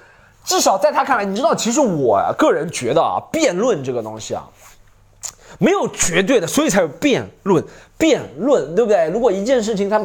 [0.44, 4.48] 至少在他看来，你知道，其实我个人觉得啊，辩论这个东西啊。
[5.58, 7.64] 没有绝对的，所以才有辩论。
[7.98, 9.10] 辩论，对不对？
[9.10, 10.00] 如果一件事情它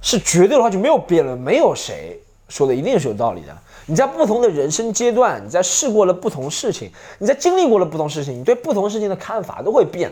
[0.00, 3.48] 是绝对的话，就没有辩论，没有谁说的一定是有道理的。
[3.86, 10.10] 你在不同的人生阶段，你在试过了不同事情，你在经历过了不同事情，你对不同事情的看法都会变。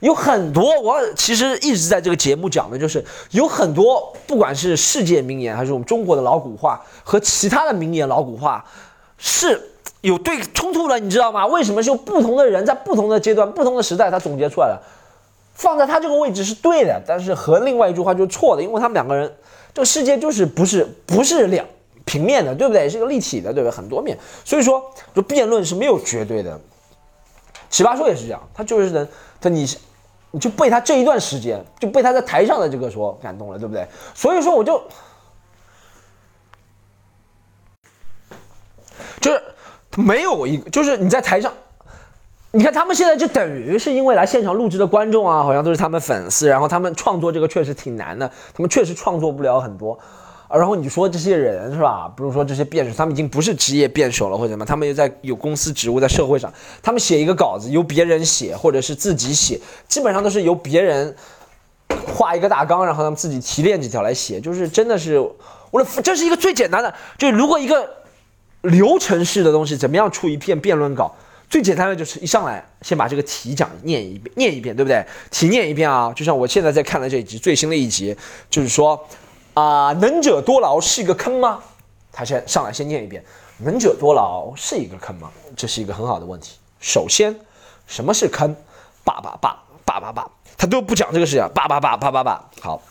[0.00, 8.64] 有很多，我其实一直在这个节目讲的就是有很多，不管是世界名言还是我们中国的老古话和其他的名言老古话，
[9.16, 9.70] 是
[10.02, 11.46] 有对冲突的，你知道吗？
[11.46, 14.82] 为什么是不同的人在不同的阶段、不同的时代他总结出来的，
[15.54, 19.32] 放在他这个位置是对的，但是和另外一句话就是错的，因为他们两个人
[19.72, 21.64] 这个世界就是不是不是两
[22.04, 22.88] 平面的，对不对？
[22.88, 23.74] 是个立体的，对不对？
[23.74, 24.82] 很多面，所以说
[25.14, 26.60] 就辩论是没有绝对的。
[27.70, 29.08] 奇葩说也是这样，他就是能
[29.40, 29.66] 他你。
[30.30, 33.86] 你就被他这一段时间，就被他在台上的这个说感动了，对不对？
[34.16, 34.82] 所以说我就，
[39.20, 39.40] 就是
[39.96, 41.54] 没有一个，就是你在台上，
[42.56, 49.98] 你看他们现在就等于是因为来现场录制的观众啊，好像都是他们粉丝，然后他们创作这个确实挺难的，他们确实创作不了很多。
[50.48, 52.08] 然后你说这些人是吧？
[52.16, 61.12] 比如说这些辩手，他们已经不是职业辩手了，或者什么，他们又在有公司职务，在社会上，他们写一个稿子由别人写，或者是自己写，基本上都是由别人
[62.06, 65.18] 画一个大纲，然后他们自己提炼几条来写，就是真的是，
[65.72, 67.90] 我的这是一个最简单的，就如果一个
[68.62, 71.12] 流程式的东西，怎么样出一篇辩论稿？
[71.54, 75.06] 最简单的就是一上来先把这个题讲念一遍，念一遍，对不对？
[75.30, 78.16] 题念一遍啊，就像我现在在看的这一集最新的一集，
[78.50, 79.00] 就是说。
[79.54, 81.62] 啊，能者多劳是一个坑吗？
[82.10, 83.24] 他先上来先念一遍，
[83.58, 85.30] 能者多劳是一个坑吗？
[85.56, 86.58] 这是一个很好的问题。
[86.80, 87.32] 首先，
[87.86, 88.52] 什么是坑？
[89.04, 92.50] 叭叭叭叭叭叭，他都不讲这个事情，叭叭叭叭叭叭。
[92.62, 92.82] 好，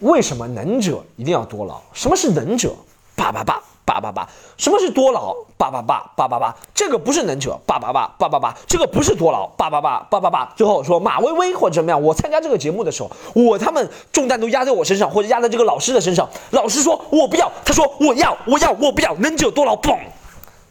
[0.00, 1.80] 为什么能者一定要多劳？
[1.92, 2.74] 什么是能者？
[3.14, 4.28] 爸爸爸叭叭叭。
[4.56, 5.34] 什么是多劳？
[5.56, 7.58] 八八八八八八，这个不是能者。
[7.64, 9.46] 八八八八八八，这个不是多劳。
[9.56, 12.02] 八八八八八八，最后说马薇薇或者怎么样？
[12.02, 16.28] 我参加这个节目的时候，我他们重担都压在我身上，或者压在这个老师的身上。
[16.50, 19.14] 老师说我不要，他说我要，我要，我不要。
[19.14, 19.96] 能者多劳，嘣，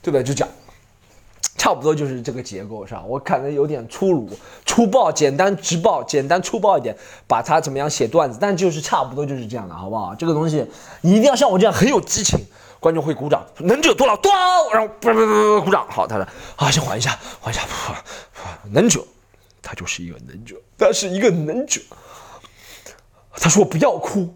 [0.02, 0.21] 对不对？
[0.21, 0.47] 就讲，
[1.58, 3.08] 差不多就是这个结构上。
[3.08, 4.30] 我可能有点粗鲁、
[4.65, 6.95] 粗暴、简单、直暴、简单、粗暴一点，
[7.26, 10.13] 把它怎么样写段子，但就是差不多就是这样的，好不好？
[10.13, 10.67] 这个东西
[11.02, 12.38] 你一定要像我这样很有激情。
[12.84, 14.30] 观众会鼓掌，能者多劳，多，
[14.74, 15.88] 然后不不不鼓掌。
[15.89, 17.63] 好，他说啊，先缓一下，缓一下。
[18.69, 19.02] 能者，
[19.62, 21.80] 他就是一个能者，他是一个能者。
[23.38, 24.36] 他说不要哭，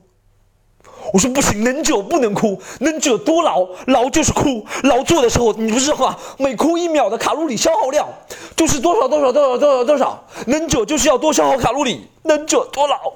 [1.12, 8.08] 我说不行，能者不能哭，能者多劳，劳就是哭，劳作的时候你不是话，每哭一秒的卡路里消耗量
[8.56, 13.14] 就是多少多少多少多少多少，能者就是要多消耗卡路里，能者多劳，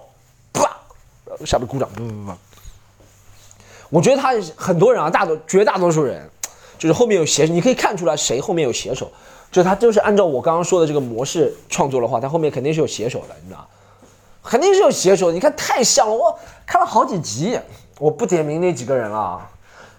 [0.51, 0.69] 啪，
[1.45, 2.33] 下面鼓掌，不不不。
[3.91, 6.27] 我觉得他很多人啊，大多绝大多数人，
[6.79, 9.11] 就是后面有写，你可以看出来谁后面有写手，
[9.51, 13.67] 就他就是按照我刚刚说的这个模式创作的话，他后面肯定是有写手的，你知道
[14.41, 15.29] 肯定是有写手。
[15.29, 17.59] 你看太像了，我看了好几集，
[17.99, 19.45] 我不点名那几个人了，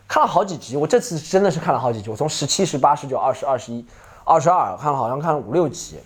[0.08, 3.84] 看了好几集，我这次真的是看了好几集，我从十七、十八、十九、二十二、十一、
[4.24, 5.98] 二十二看了，好像看了五六集，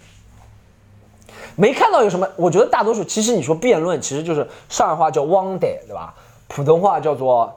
[1.55, 2.29] 没看到有什么。
[2.35, 6.12] 我觉得大多数其实你说辩论，其实就是上海话叫 one day，对吧？
[6.49, 7.57] 普通话叫做。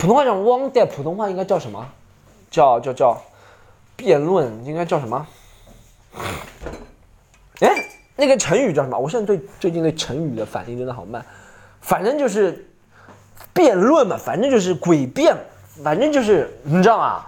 [0.00, 1.86] 普通话讲汪带，普通话应该叫什么？
[2.50, 3.22] 叫叫叫
[3.96, 5.26] 辩论，应该叫什么？
[7.60, 7.68] 哎，
[8.16, 8.98] 那个成语叫什么？
[8.98, 11.22] 我现在对最近对成语的反应真的好慢。
[11.82, 12.66] 反正就是
[13.52, 15.36] 辩论嘛，反正就是诡辩，
[15.84, 17.26] 反正就是你知道吗？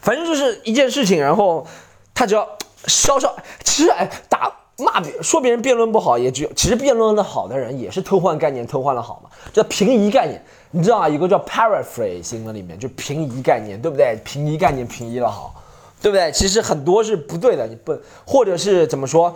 [0.00, 1.64] 反正就是一件事情，然后
[2.12, 4.52] 他只要稍稍，其实哎打。
[4.78, 11.08] 骂别说别人辩论不好，也只有其实辩论的好的人也是偷换概念，偷换了好嘛，叫平移概念，你知道啊？
[11.08, 14.16] 有个叫 paraphrase 新闻里面就平移概念，对不对？
[14.24, 15.54] 平移概念平移了好，
[16.00, 16.30] 对不对？
[16.32, 19.34] 其实很多是不对的，你不或者是怎么说？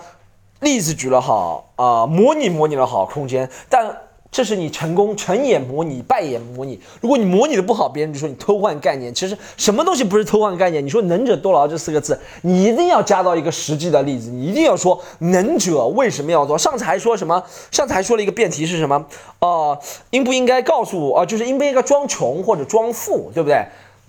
[0.61, 3.97] 例子举了好啊，模拟模拟了好空间，但。
[4.33, 6.81] 这是你成功成也模拟，败也模拟。
[7.03, 9.13] 如果你模拟的不好，别人就说你偷换概念。
[9.13, 10.83] 其实什么东西不是偷换概念？
[10.83, 16.57] 你说“能者多劳”这四个字，你一定要加到一个实际的例子，你一定要说“能者为什么要做”。
[16.59, 17.45] 上次还说什么？
[17.71, 19.05] 上次还说了一个辩题是什么？
[19.41, 21.19] 哦，应不应该告诉我？
[21.19, 23.63] 呃，就是应不应该装穷或者装富，对不对？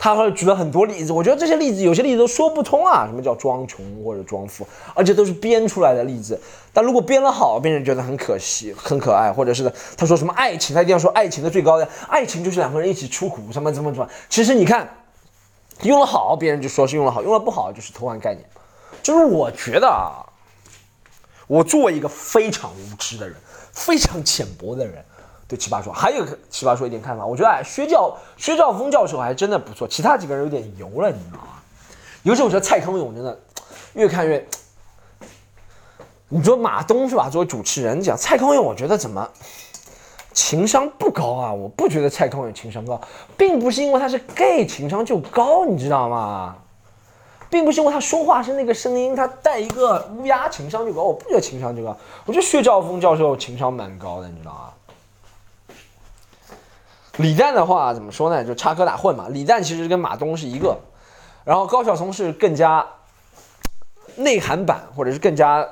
[0.03, 3.05] 他会举了很多例子，我觉得这些例子有些例子都说不通啊！
[3.07, 6.37] 什么叫装穷或者装富，而且都是编出来的例子。
[6.73, 14.09] 但如果编得好，别人觉得很可惜、很可爱，或者是他说什么爱情，他一定要说爱情的最高的爱情就是两个人一起出苦，什么怎么怎么。
[14.27, 14.93] 其实你看，
[15.83, 18.45] 用了好，别人就说是用了好；用了不好，就是偷换概念。
[19.01, 20.19] 就是我觉得啊，
[21.47, 23.37] 我作为一个非常无知的人，
[23.71, 24.95] 非常浅薄的人。
[25.53, 31.61] 对奇葩说还有个奇葩说一点看法，我觉得哎，薛教薛兆丰教授还真的不错，其他几个人有点油了，你知道吗？
[32.23, 33.39] 尤其我觉得蔡康永真的
[33.93, 34.43] 越看越，
[36.27, 37.29] 你说马东是吧？
[37.29, 39.29] 作为主持人讲蔡康永，我觉得怎么
[40.31, 41.53] 情商不高啊？
[41.53, 42.99] 我不觉得蔡康永情商高，
[43.37, 46.55] 并不是因为他是 gay 情商就高，你知道吗？
[47.51, 51.03] 并不是因为他说话是那个声音，他带一个乌鸦情商就高。
[51.03, 54.72] 我不觉得情商就高，我觉得薛兆丰教授情商蛮高的，你知道吗？
[57.17, 58.43] 李诞的话怎么说呢？
[58.43, 59.27] 就插科打诨嘛。
[59.29, 60.77] 李诞其实跟马东是一个，
[61.43, 62.85] 然后高晓松是更加
[64.15, 65.67] 内涵版，或者是更加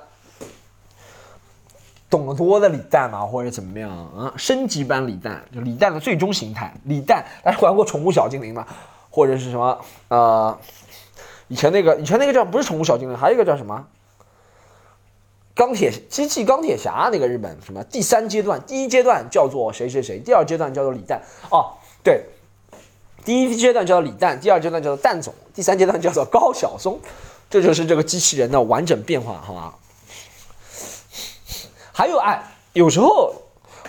[2.10, 4.34] 懂得多的李诞嘛，或者怎么样啊？
[4.38, 6.74] 升级版李诞，就李诞的最终形态。
[6.84, 8.68] 李诞，大家玩过宠物小精灵吗？
[9.10, 9.80] 或者是什么？
[10.10, 10.58] 呃，
[11.48, 13.88] 以前那个，以前那个叫不是宠物小精灵，还有一个叫什么？
[15.62, 21.22] 钢铁机器钢铁侠那个日本什么第三阶段，第一阶段叫做谁谁谁，第二阶段叫做李诞
[21.52, 22.26] 哦，对，
[23.24, 27.00] 第一阶段叫做李诞，第二阶段叫做蛋总，第三阶段叫做高晓松，
[27.48, 29.76] 这就是这个机器人的完整变化，好吗？
[31.92, 32.44] 还有哎，
[32.74, 33.32] 有时候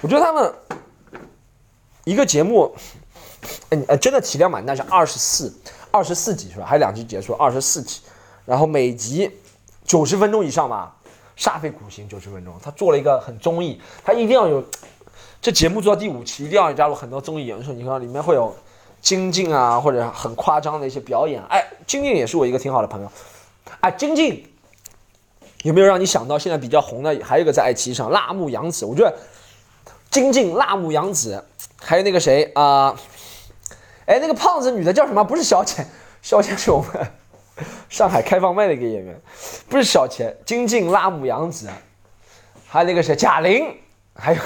[0.03, 0.53] 我觉得他们
[2.05, 2.77] 一个节目，
[3.71, 5.51] 嗯呃，真的体量蛮大，是二十四
[5.91, 6.67] 二十四集是吧？
[6.67, 8.03] 还两集结束，二十四集，
[8.45, 9.31] 然后每集
[9.87, 10.99] 九十分钟以上吧。
[11.37, 14.63] 煞费苦心九十分钟，他做了一个很综艺，他一定要有
[15.41, 17.73] 这节目做到第五期，一定要加入很多综艺元素。
[17.73, 18.55] 你看里面会有
[19.01, 21.43] 金靖啊，或者很夸张的一些表演。
[21.49, 23.11] 哎，金靖也是我一个挺好的朋友。
[23.81, 24.45] 哎，金靖
[25.63, 27.19] 有没有让你想到现在比较红的？
[27.25, 29.17] 还有一个在爱奇艺上辣目洋子，我觉得
[30.11, 31.45] 金靖、辣目洋子，
[31.81, 32.95] 还有那个谁啊？
[34.07, 35.25] 哎，那个胖子女的叫什么？
[35.25, 35.89] 不是小浅，
[36.21, 37.13] 小浅是我们。
[37.89, 39.21] 上海开放麦的一个演员，
[39.69, 41.69] 不是小钱，金靖、拉姆、杨子，
[42.67, 43.77] 还有那个谁贾玲，
[44.15, 44.41] 还有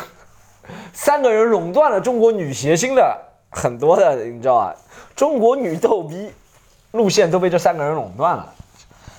[0.93, 3.17] 三个人垄断了中国女谐星的
[3.51, 4.75] 很多的，你知道吧？
[5.15, 6.31] 中国女逗逼
[6.91, 8.53] 路线都被这三个人垄断了，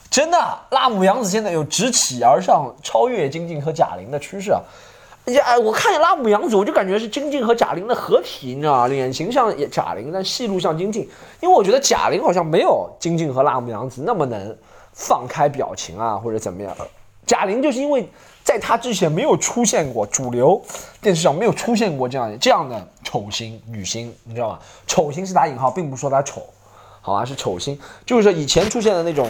[0.09, 0.37] 真的，
[0.71, 4.61] 拉姆、杨子现在有直起而上超越金靖和贾玲的趋势啊！
[5.33, 8.87] 呀，我看见拉姆杨子，我就感觉是金靖和贾玲的合体，你知道吗？
[8.87, 11.01] 脸型像贾玲，但戏路像金靖。
[11.41, 14.57] 因为我觉得贾玲好像没有金靖和拉姆杨子那么能
[14.93, 16.73] 放开表情啊，或者怎么样。
[17.25, 18.07] 贾玲就是因为
[18.41, 20.61] 在她之前没有出现过主流
[21.01, 24.59] 电视上没有出现过这样这样的丑星女星，你知道吗？
[24.87, 26.41] 丑星是打引号，并不是说她丑，
[27.01, 27.25] 好吧？
[27.25, 29.29] 是丑星，就是说以前出现的那种。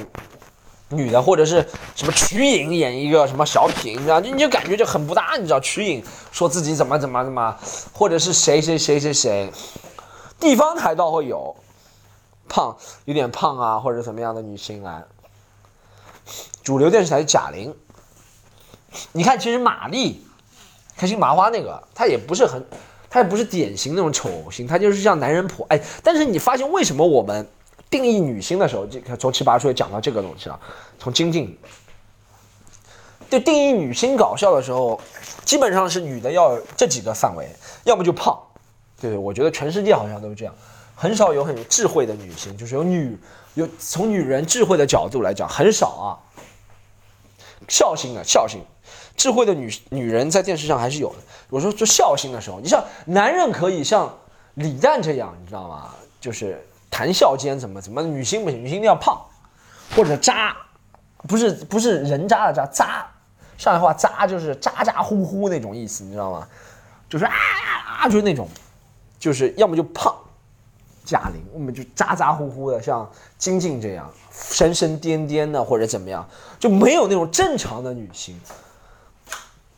[0.89, 7.58] 女的或者是什么瞿颖演一个什么小品，你知道就，你就感觉就很不搭，你知道，瞿颖说自己怎么怎么怎么，
[7.91, 9.52] 或者是谁谁谁谁谁，
[10.39, 11.54] 地方台倒会有，
[12.47, 15.04] 胖有点胖啊，或者什么样的女星来，
[16.63, 17.76] 主流电视台贾玲，
[19.12, 20.26] 你看其实马丽，
[20.95, 22.65] 开心麻花那个，她也不是很，
[23.10, 27.45] 她也不是典型那种丑型，她就是像男人婆，哎，但是你发现为什么我们？
[27.89, 30.60] 定义女星的时候，这从七八岁讲到这个东西了。
[31.00, 31.58] 从金靖，
[33.30, 35.00] 对定义女星搞笑的时候，
[35.45, 37.47] 基本上是女的要这几个范围，
[37.86, 38.38] 要么就胖，
[39.00, 40.54] 对，我觉得全世界好像都是这样，
[40.95, 43.17] 很少有很有智慧的女星，就是有女
[43.54, 46.08] 有从女人智慧的角度来讲，很少啊。
[47.69, 48.62] 孝心的孝心，
[49.15, 51.15] 智慧的女女人在电视上还是有的。
[51.50, 54.13] 我说做孝心的时候，你像男人可以像
[54.56, 55.93] 李诞这样，你知道吗？
[56.19, 56.66] 就是。
[56.89, 59.21] 谈笑间怎么怎么女星不行，女星一定要胖，
[59.95, 60.56] 或者渣，
[61.28, 63.08] 不是不是人渣的渣，渣，
[63.58, 66.47] 上海话渣就是渣渣呼呼那种意思，你知道吗？
[67.10, 67.34] 就是啊
[68.00, 68.47] 啊，就是那种，
[69.19, 70.15] 就是要么就胖，
[71.06, 76.28] 贾玲，我们就渣渣呼呼的，像金靖这样神神颠颠的，或者怎么样，
[76.60, 78.39] 就没有那种正常的女星。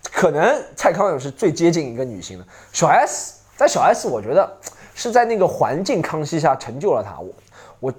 [0.03, 4.57] 可能蔡康永是最接近一个女星的，小 S，在小 S，我觉得。
[4.99, 7.17] 是在那个环境康熙下成就了他。
[7.21, 7.33] 我
[7.79, 7.93] 我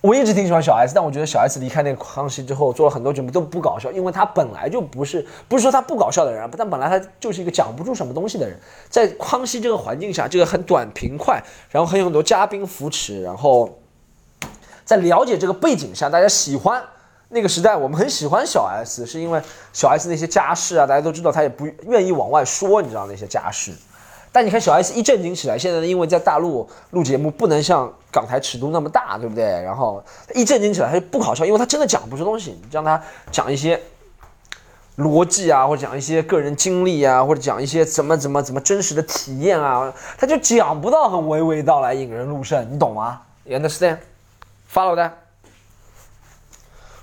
[0.00, 8.58] 我一直挺喜欢小 S，但我觉得小 S 离开那个康熙之后，做了很多节目都不搞笑，因为他本来就不是不是说他不搞笑的人，但本来他就是一个讲不出什么东西的人。
[8.90, 13.78] 在康熙这个环境下，这个很短平快，然后很有很多嘉宾扶持，然后
[14.84, 16.82] 在了解这个背景下，大家喜欢
[17.28, 19.40] 那个时代，我们很喜欢小 S，是因为
[19.72, 23.72] 小 S 那些家事啊，大家都知道，他也不愿意往外说，你知道那些家事。
[24.36, 29.42] 但你看小 S 一正经起来，现在呢，因为在大陆录节目不能像港台尺度那么大，对不对？
[29.62, 32.50] 然后一正经起来，他就不搞笑，因为他真的讲不出东西。
[32.50, 33.80] 你让他讲一些
[34.98, 45.12] 逻辑啊，或者讲一些个人经历啊，或者讲一些怎么怎么怎么真实的体验啊，他就讲不到很娓娓道来、引人入胜，你懂吗？Understand？Follow that？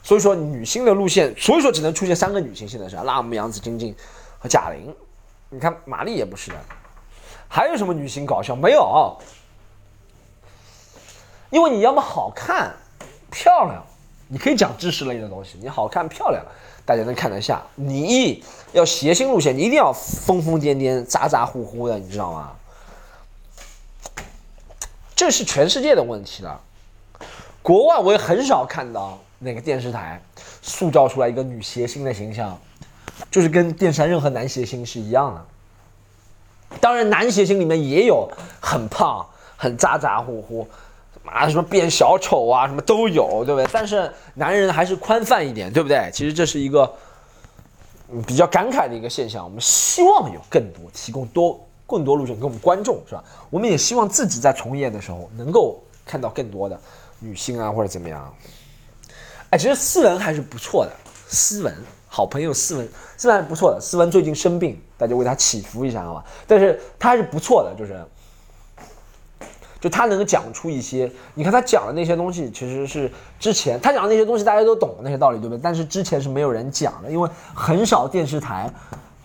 [0.04, 3.96] 所以说女星的路线，所以说只能出现三个女星，现在是辣目洋子、金靖
[4.38, 4.94] 和贾玲。
[5.50, 6.58] 你看马丽也不是的。
[7.54, 9.16] 还有什么女星搞笑没有？
[11.52, 12.74] 因为你要么好看、
[13.30, 13.86] 漂亮，
[14.28, 15.60] 你可以讲知识类的东西。
[15.62, 16.44] 你好看、漂亮，
[16.84, 17.62] 大家能看得下。
[17.76, 22.54] 你要谐星路线，你一定要疯疯癫癫、咋咋呼呼的，你知道吗？
[25.16, 26.60] 这是全世界的问题了。
[27.62, 30.20] 国外我也很少看到哪个电视台
[30.64, 32.60] 塑造出来一个女谐星的形象，
[33.30, 35.46] 就是跟电视台任何男谐星是一样的。
[36.80, 40.68] 当然，男谐星里面也有很胖、很咋咋呼呼，
[41.24, 43.70] 妈什么变小丑啊，什么都有，对不对？
[43.72, 46.10] 但是男人还是宽泛一点，对不对？
[46.14, 46.92] 其实这是一个
[48.12, 49.44] 嗯比较感慨的一个现象。
[49.44, 53.24] 我们希望有更多提供多更多路线给我们观众，是吧？
[53.50, 56.80] 我们也希望自己在从业的时候能够看到更多的
[57.20, 58.34] 女性啊，或者怎么样。
[59.52, 60.92] 哎，其实思文还是不错的，
[61.28, 61.74] 思文。
[62.08, 63.82] 好朋友斯文，斯文还是不错的。
[63.82, 66.24] 斯文最近生病，大家为他祈福一下好吧？
[66.48, 68.02] 但是他还是不错的，就是，
[69.82, 75.60] 就他能讲出一些，你看他讲的那些东西，其实是之前他讲的那些东西，大家都懂那些道理，对不对？
[75.62, 78.72] 但是之前是没有人讲的，因为很少电视台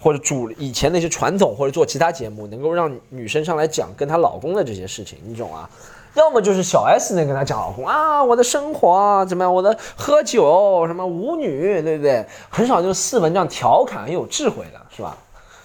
[0.01, 5.71] 或者主以前那些传统或者做其他节目能够让女生上来讲跟她老公的这些事情，你懂啊？
[6.15, 9.55] 要么就是小 S 能跟他讲老公啊，我的生活怎么样？
[9.55, 12.27] 我的喝酒什么舞女，对不对？
[12.49, 15.17] 很少就是四文这样调侃很有智慧的，是吧？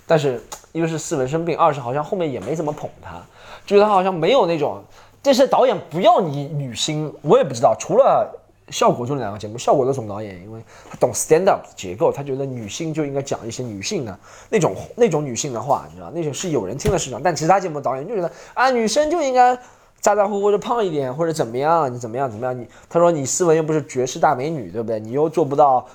[0.06, 0.42] 但是
[0.72, 3.22] 一个是思文生病，二是好像后面也没怎么捧他，
[3.66, 4.82] 就是他好像没有那种。
[5.22, 7.76] 这些导演不要你女星，我也不知道。
[7.80, 8.30] 除了
[8.70, 17.22] 效果就两个节目，效果的总导演，因为他懂 stand up 结构，他觉得女性就应该讲一些女性的那种那种女性的话，你知道，那种是有人听的市场。
[17.24, 19.58] 但其他节目导演就觉得啊，女生就应该。
[20.02, 21.90] 咋咋呼呼的胖一点，或者怎么样？
[21.94, 22.30] 你怎么样？
[22.30, 22.60] 怎么样？
[22.60, 25.00] 你他说你斯文又不是绝世大美女，对不对？
[25.00, 25.88] 你又做不到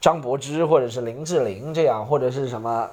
[0.00, 2.88] 张柏芝或者是林志玲这样，或者是什么，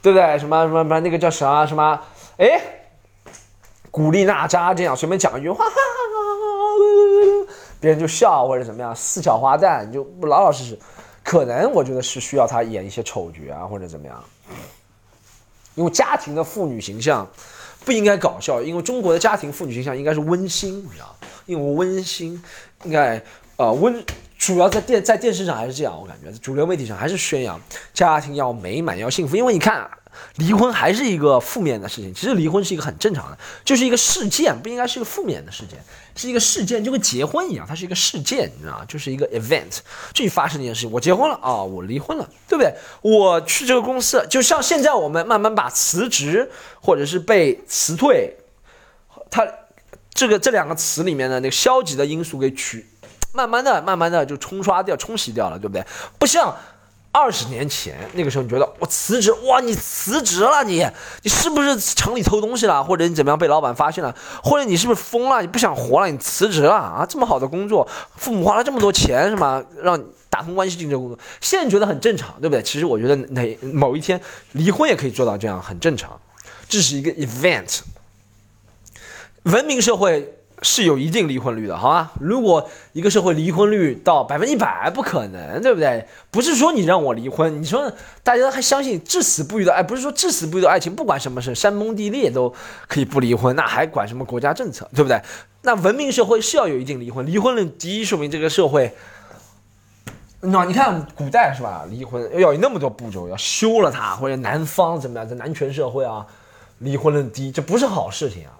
[0.00, 0.38] 对不对？
[0.38, 2.00] 什么什么什么那个叫啥什么？
[2.36, 2.60] 哎，
[3.90, 5.64] 古力娜扎这样随便讲一句话，
[7.80, 8.94] 别人就笑或者怎么样？
[8.94, 10.78] 四小花旦你就老老实实，
[11.22, 14.22] 可能我觉得是需要她演一些丑角啊，或者怎么样？
[15.74, 17.26] 因为家庭的妇女形象。
[17.84, 21.14] 不应该搞笑，因为中国的家庭妇女形象应该是温馨，你知道
[21.46, 22.42] 因为温馨，
[22.82, 23.22] 应该
[23.56, 24.04] 呃温，
[24.38, 27.60] 主要在电在电视上还是这样，我感觉主流媒体上还是宣扬
[27.92, 29.90] 家庭要美满要幸福，因为你看啊。
[30.36, 35.78] 离婚还是一个负面的事情，其实离婚是一个很正常的，就是一个事件，不应该是一个负面的事件，
[36.16, 38.84] 是一个事件，就跟结婚一样，它是一个事件，你知道吗？
[38.88, 39.78] 就是一个 event，
[40.12, 42.74] 这发生一件事情，我结婚了啊，我离婚了，对不对？
[43.00, 48.36] 我去这个公司，就像现在我们慢慢把辞职或者是被辞退，
[49.30, 49.46] 它
[50.12, 52.84] 这个这两个词里面的那个消极的因素给取，
[53.32, 55.84] 慢慢的、慢慢的就冲刷掉、冲洗掉了，对不对？
[56.18, 56.54] 不像。
[57.10, 59.60] 二十年前那个时候，你觉得我辞职哇？
[59.60, 60.86] 你辞职了，你
[61.22, 64.14] 你是不是厂里偷东西了，或者你怎么样被老板发现了，
[64.44, 65.40] 或者你是不是疯了？
[65.40, 67.06] 你不想活了，你辞职了啊？
[67.08, 69.64] 这么好的工作，父母花了这么多钱是吗？
[69.82, 72.62] 让你打通关系进这工作，现在觉得很正常，对不对？
[72.62, 74.20] 其实我觉得哪某一天
[74.52, 76.20] 离婚也可以做到这样，很正常。
[76.68, 77.80] 这是一个 event，
[79.44, 80.37] 文明社会。
[80.62, 82.12] 是有一定离婚率的，好吧？
[82.20, 86.04] 如果一个社会离婚率到百分之一百，不可能，对不对？
[86.30, 87.92] 不是说你让我离婚，你说
[88.24, 92.52] 大家还相信至死不渝的爱，不是说至死不渝的爱情，不管什么事，山崩地裂都
[92.88, 95.22] 可以不离婚，那还管什么国家政策，对不对？
[95.62, 98.92] 那文明社会是要有一定离婚，离婚率低，说明这个社会，
[100.40, 101.84] 那你看古代是吧？
[101.88, 106.26] 离婚要有那么多步骤，要休了他，或者男方怎么样，在男权社会啊，
[106.78, 108.57] 离婚率低，这不是好事情啊。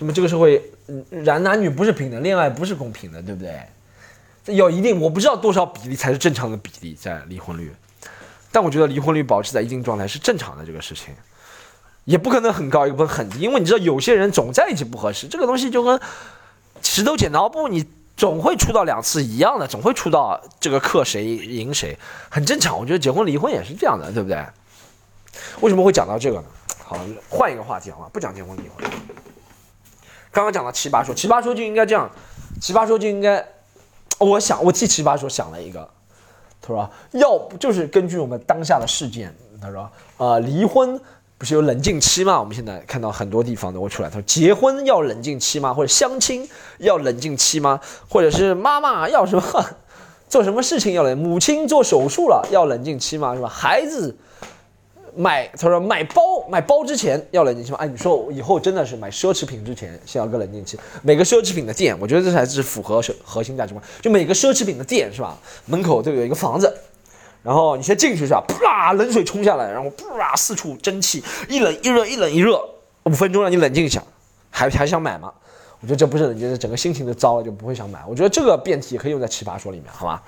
[0.00, 0.62] 什么这个社会，
[1.10, 4.56] 然男女不是平等，恋爱不是公平的，对不对？
[4.56, 7.70] 要一定，我不知道多少比例才是正常的比例在离婚率，
[8.50, 11.14] 但我觉得离婚率保持在一定状态是正常的这个事情，
[12.06, 16.00] 也不可能很高，也不能很低，因为你知道有些人总在一起不合适，这个东西就跟
[16.82, 17.84] 石头剪刀布，你
[18.16, 21.98] 总会出到两次一样的，总会出到这个克谁赢谁，
[22.30, 22.78] 很正常。
[22.78, 24.42] 我觉得结婚离婚也是这样的，对不对？
[25.60, 26.44] 为什么会讲到这个呢？
[26.82, 26.98] 好，
[27.28, 28.08] 换一个话题好吗？
[28.10, 28.90] 不讲结婚离婚。
[30.32, 32.10] 刚刚讲到奇葩说，奇葩说就应该这样，
[32.60, 33.44] 奇葩说就应该，
[34.18, 35.88] 我想我替奇葩说想了一个，
[36.62, 41.00] 他说要不就是根据我们当下的事件，他说啊离婚
[41.36, 42.38] 不是有冷静期吗？
[42.38, 45.74] 我们现在看到很多地方都会出来，他说结婚要冷静期吗？
[45.74, 47.80] 或者相亲要冷静期吗？
[48.08, 49.42] 或者是妈妈要什么
[50.28, 53.34] 做什么事情要冷，母亲做手术了要冷静期吗？
[53.34, 53.48] 是吧？
[53.48, 54.16] 孩子。
[55.16, 57.78] 买，他说买包买包之前要冷静期吗？
[57.78, 60.78] 哎，你说以后真的是买奢侈品之前先要个冷静期。
[61.02, 63.84] 每个奢侈品的店，我觉得这才是符合核心价值观。
[64.00, 65.36] 就每个奢侈品的店是吧？
[65.66, 66.72] 门口都有一个房子，
[67.42, 68.44] 然后你先进去是吧？
[68.46, 72.60] 啪，冷水冲下来，然后啪，四处蒸汽，一冷一热，一冷一热，
[73.04, 74.02] 五分钟让你冷静一下，
[74.50, 75.32] 还还想买吗？
[75.80, 78.00] 我觉得这不是冷静，整个心情都糟了，就不会想买。
[78.06, 80.22] 我觉得这个辩题可以用在奇葩说里面，好吧？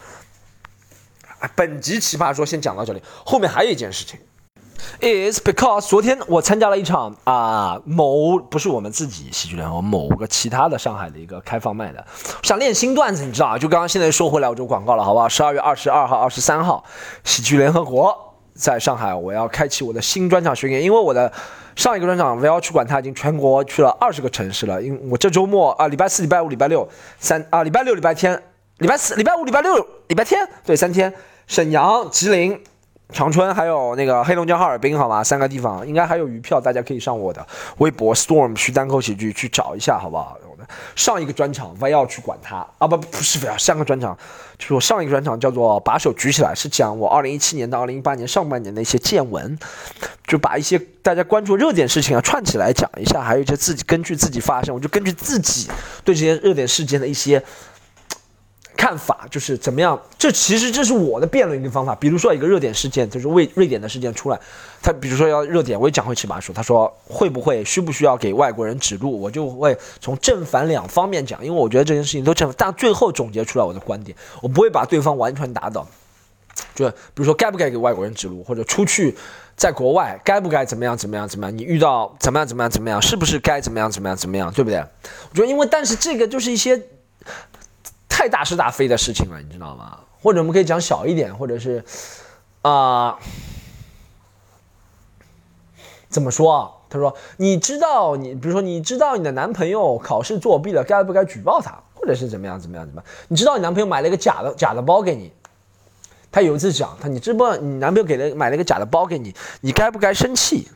[1.57, 4.19] 本集奇葩说先讲到这里，后面还有一件事情。
[5.01, 12.05] Is because 昨天我参加了一场啊、某不是我们自己喜剧联合某个其他的上海的一个开放麦的，
[12.43, 13.59] 想练新段子，你知道啊？
[13.59, 15.29] 就刚刚现在说回来我就广告了，好不好？
[15.29, 16.85] 十二月二十二号、二十三号，
[17.25, 18.17] 喜剧联合国
[18.55, 21.33] 在上海，我要开启我的新专场巡演，因为我的
[21.75, 24.83] 上一个专场不要去管它，已经全国去了二十个城市了。
[24.83, 28.43] 因为我这周末啊，礼拜四、礼拜五、礼拜六三啊，礼拜六、礼拜天、
[28.79, 29.75] 礼拜四、礼拜五、礼拜六、
[30.09, 31.13] 礼拜天，对，三天，
[31.47, 32.63] 沈阳、吉林。
[33.13, 35.23] 长春还有那个黑龙江哈尔滨，好吗？
[35.23, 37.47] 三个地方应该还有余票，大家可以上我的
[37.79, 40.39] 微博 storm 去单口喜剧去找一下，好不好？
[40.51, 44.17] 我的上一个专场不要去管它啊，不不是不要上个专场，
[44.59, 49.59] 就是我上一个专场叫做把手举起来，是讲我二零一七年到二零一八年上半年的一些见闻，
[50.27, 55.69] 就把一些大家关注热点事情啊串起来讲一下，还有一些自己根据自己发生，我就根据自己
[56.05, 57.43] 对这些热点事件的一些。
[58.83, 59.97] 看法就是怎么样？
[60.19, 61.95] 这其实这是我的辩论一个方法。
[61.95, 64.37] 比如说一个热点事件，就是瑞瑞典的事件出来，
[64.83, 66.53] 他比如说要热点，我也讲回起把手。
[66.53, 69.21] 他说会不会需不需要给外国人指路？
[69.21, 75.87] 我就会从正反两方面讲，因为我觉得这件事情都正，但最后总结出来我的观点，我不会把对方完全打倒。
[76.75, 79.17] 就比如说该不该给外国人指路，或者出去
[79.55, 81.57] 在国外该不该怎么样怎么样怎么样？
[81.57, 84.53] 你遇到怎么样怎么样怎么样，是不是该怎么样怎么样怎么样？
[84.53, 84.81] 对不对？
[85.31, 86.83] 我觉得因为但是这个就是一些。
[88.13, 89.99] 太大是大非的事情了，你知道吗？
[90.23, 91.83] 或者我们可以讲小一点，或者是，
[92.61, 93.19] 啊，
[96.09, 96.71] 怎么说啊？
[96.91, 101.73] 他说：“你知道，你比如说，你知道你的男朋友考试作弊了，该不该举报他？
[101.95, 103.13] 或者是怎么样，怎么样，怎么样？
[103.29, 105.33] 你知道你男朋友买了一个假的假的包给你？
[106.31, 107.57] 他有一次讲，他你知不？
[107.57, 110.69] 你男朋友给了买了一个假的包给你，你该不该生气？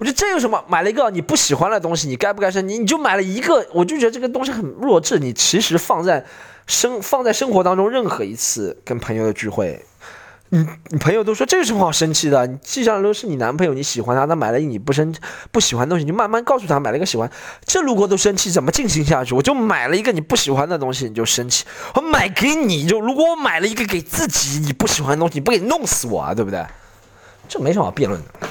[0.00, 0.64] 我觉得这有什么？
[0.66, 2.66] 买了一个你不喜欢的东西，你该不该生？
[2.66, 5.18] 你你就买了一个，我就觉得这个东西很弱智。
[5.18, 6.24] 你其实放在。”
[6.66, 9.84] 生放在生活当中，任何一次跟朋友的聚会，
[10.50, 12.46] 你你朋友都说这有什么好生气的？
[12.46, 15.14] 你记上都是你男朋友，你喜欢他，他买了你不生
[15.50, 17.30] 不喜欢的东西，你就慢慢告诉他买了一个喜欢。
[17.64, 19.34] 这如果都生气，怎么进行下去？
[19.34, 21.64] 我就买了一个你不喜欢的东西，你就生气。
[21.94, 26.34] 我买给你就，如果我买了一个给自己你不喜欢的东西，你不给弄死我啊？
[26.34, 26.64] 对不对？
[27.48, 28.48] 这没什么好辩论的。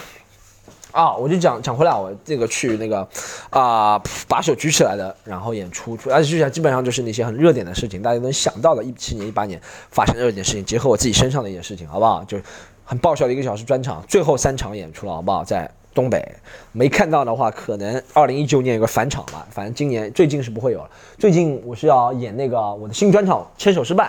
[0.92, 3.08] 啊，我就讲讲回来，我这个去那个，
[3.50, 12.24] 啊，把手举起来的，然后演出，而且就讲基本上就是那些很热点的事情，大家能想到的，一七年、一八年发生热点事情，结合我自己身上的一件事情，好不好？
[12.26, 12.38] 就
[12.84, 15.44] 很爆笑的一个小时专场，最后三场演出了，好不好？
[15.44, 16.26] 在东北，
[16.72, 20.90] 没看到的话，可能二零一九年有个返场吧，反正今年最近是不会有了。
[21.18, 24.06] 最近我是要演那个我的新专场《牵手失败》。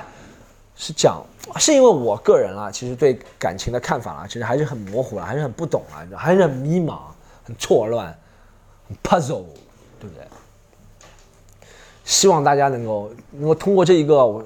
[0.75, 1.25] 是讲，
[1.59, 6.99] 是因为我个人啊，其实对感情的看法啊，其实还是很模糊了，还是很不懂啊，还是很迷茫、
[7.45, 8.07] 很错乱、
[8.89, 9.45] 很 puzzle，
[10.01, 10.27] 对不对？
[12.05, 14.43] 希望大家能够能够通过这一个，我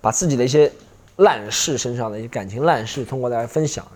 [0.00, 0.72] 把自己的一些
[1.16, 3.86] 烂事身上的一些感情烂事，通过大家分享，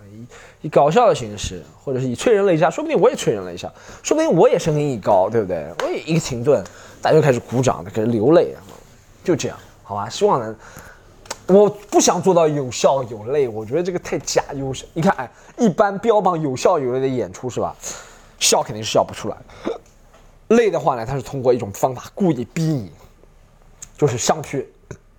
[0.61, 3.69] 以搞笑的形式，或者是以催人泪下，说不定我也催人泪下，
[4.03, 5.67] 说不定我也声音一高，对不对？
[5.83, 6.63] 我也一个停顿，
[7.01, 8.55] 大家就开始鼓掌，开始流泪，
[9.23, 10.07] 就这样，好吧？
[10.07, 10.55] 希望能。
[11.47, 14.43] 我不想做到有笑有泪，我觉得这个太假。
[14.53, 17.75] 有你看，哎，一般标榜有笑有泪的演出是吧？
[18.39, 19.37] 笑肯定是笑不出来，
[20.49, 22.91] 泪的话呢，他是通过一种方法故意逼你，
[23.97, 24.69] 就是上去，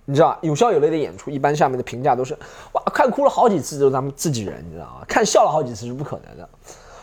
[0.05, 2.37] 你知道有笑有泪的演出，一般下面的评价都是
[2.73, 5.05] 哇，看哭了好几次都是咱们自己人，你知道吗？
[5.07, 6.49] 看笑了好几次是不可能的。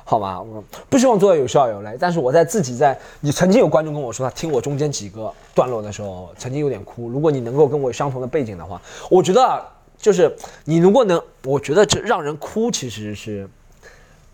[0.05, 0.41] 好吗？
[0.41, 7.09] 我不希望做到有笑有泪，但是我在自己在，你曾经有观众跟我说，他听我中间几个段落的时候，曾经有点哭。
[7.09, 9.65] 如果你能够跟我相同的背景的话，我觉得
[9.97, 10.35] 就是
[10.65, 13.49] 你如果能，我觉得这让人哭其实是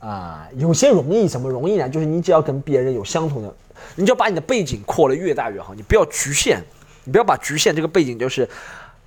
[0.00, 1.88] 啊，有些容易，怎么容易呢？
[1.88, 3.54] 就是你只要跟别人有相同的，
[3.94, 6.62] 你就把你的背景扩得越大越好，你不要局限，
[7.04, 8.48] 你不要把局限这个背景就是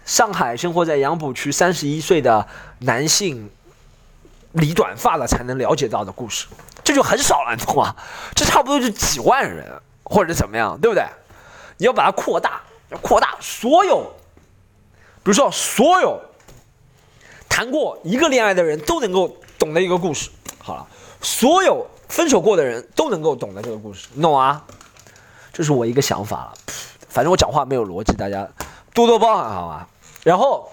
[0.06, 2.46] 上海生活在杨浦区三十一岁的
[2.80, 3.50] 男性。
[4.54, 6.48] 理短发了才能了解到的故事，
[6.84, 7.96] 这就很少了，你懂吗？
[8.36, 9.66] 这差不多就几万人
[10.04, 11.06] 或者怎么样，对不对？
[11.78, 14.04] 你要把它扩大，要扩大所有，
[15.24, 16.20] 比如说所有
[17.48, 20.30] 谈过一个恋爱的人都能够懂的一个故事。
[20.60, 20.86] 好了，
[21.22, 24.62] 所有分手过的人都能够懂的这个故事，你懂啊？
[25.54, 26.54] 这是我一个想法了，
[27.08, 28.48] 反正我讲话没有逻辑，大家
[28.94, 29.88] 多多包涵，好吗？
[30.24, 30.70] 然后。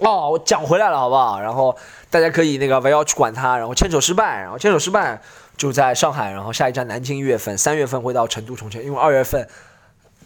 [0.00, 1.40] 哦，我讲回来了，好不好？
[1.40, 1.76] 然后
[2.10, 3.56] 大家可以那个不要去管他。
[3.56, 5.20] 然后牵手失败，然后牵手失败
[5.56, 7.16] 就在上海，然后下一站南京。
[7.16, 9.48] 一月份、三月份会到成都、重庆，因为二月份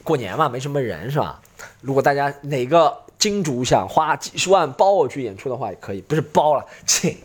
[0.03, 1.41] 过年嘛，没什么人，是吧？
[1.81, 7.17] 如果大家哪个金主想花几十万包我去演出的话，也可以，不是包了，请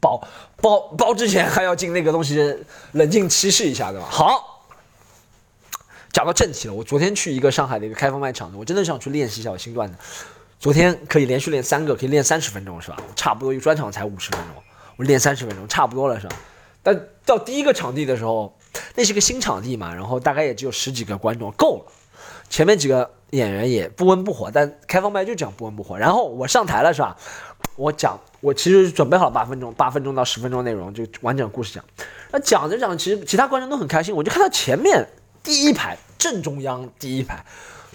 [0.00, 0.20] 包
[0.60, 2.56] 包包之前还要进那个东西
[2.92, 4.06] 冷静期试一下，对吧？
[4.10, 4.66] 好，
[6.12, 6.74] 讲到正题了。
[6.74, 9.96] 我昨天去一个上海的一个开放麦场子，我真的想去练习一下我新段子。
[10.64, 12.96] 昨天可以连续练三个，可以练三十分钟，是吧？
[13.14, 14.62] 差不多一个专场才五十分钟，
[14.96, 16.34] 我练三十分钟差不多了是吧？
[16.82, 18.56] 但到第一个场地的时候，
[18.94, 21.92] 那是个新场地嘛，然后大概也只有十几个观众，够了。
[22.48, 25.98] 前面几个演员也不温不火，但开放麦就这样不温不火。
[25.98, 27.14] 然后我上台了是吧？
[27.76, 31.84] 我讲，我其实准备好了八分钟，八分钟到十分钟内容就完整故事讲。
[32.30, 35.06] 那讲着讲着，其实其他观众都很开心，我就看到前面
[35.42, 37.44] 第一排正中央第一排，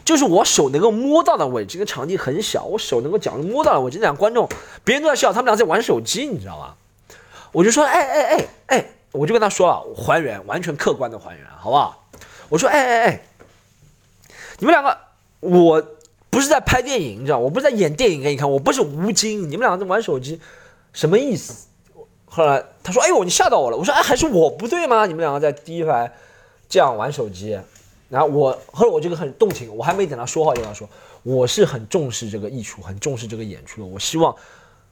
[0.10, 1.74] 就是我手能够摸到的位置。
[1.74, 4.00] 这个场地很小，我手能够脚能摸到的位置。
[4.00, 4.50] 那两观众，
[4.84, 6.74] 别人都在笑，他们俩在玩手机，你知道吗？
[7.52, 12.10] 我就说，哎哎哎哎，我就跟他说了，还原，完全客观的还原，好不好？
[12.50, 13.22] 我说，哎哎哎，
[14.58, 14.98] 你们两个，
[15.42, 15.80] 我
[16.32, 20.42] 不是在拍电影，你知道，我不是在演电影给你看，我不是吴京，你们两个在玩手机，
[20.92, 21.68] 什么意思？
[22.26, 23.78] 后来他说，哎呦，你吓到我了。
[23.78, 25.06] 我说，哎，还是我不对吗？
[25.06, 26.12] 你们两个在第一排
[26.68, 27.60] 这样玩手机，
[28.10, 30.90] 然后我后来我这个很动情，我还没等他说话就跟他说，
[31.24, 34.36] 我是很重视这个艺术，很重视这个演出的，我希望。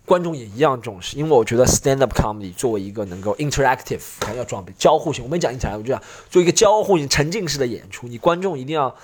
[0.05, 5.21] 观众也一样重视，因为我觉得 stand up comedy 作为一个能够 interactive，还要装备交互性。
[5.21, 8.95] 我没讲 inter，我就讲做一个交互性、沉浸式的演出，你观众一定要，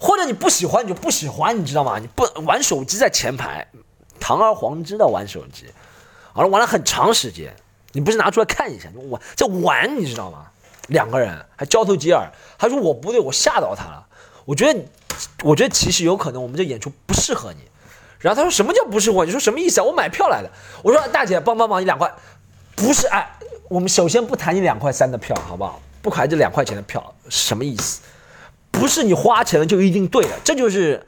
[0.00, 2.00] 或者你不喜欢你就不喜欢，你知道吗？
[2.00, 3.68] 你不玩手机在前排，
[4.18, 5.66] 堂而皇之的玩手机，
[6.32, 7.54] 好了玩了很长时间，
[7.92, 10.46] 你不是拿出来看一下，就玩在玩，你知道吗？
[10.88, 14.06] 两个人还交头接耳，他说我不对，我吓到他了。
[14.44, 14.80] 我觉得，
[15.44, 17.60] 我觉得其实有可能我们这演出不适合你。
[18.18, 19.24] 然后他说什么叫不适合？
[19.24, 19.84] 你说什么意思啊？
[19.84, 20.50] 我买票来的。
[20.82, 22.12] 我说大姐帮帮忙，你两块，
[22.74, 25.80] 不是哎，我们首先不谈你两块三的票，好不好？
[26.00, 28.00] 不谈这两块钱的票什么意思？
[28.70, 31.04] 不是你花钱了就一定对的，这就是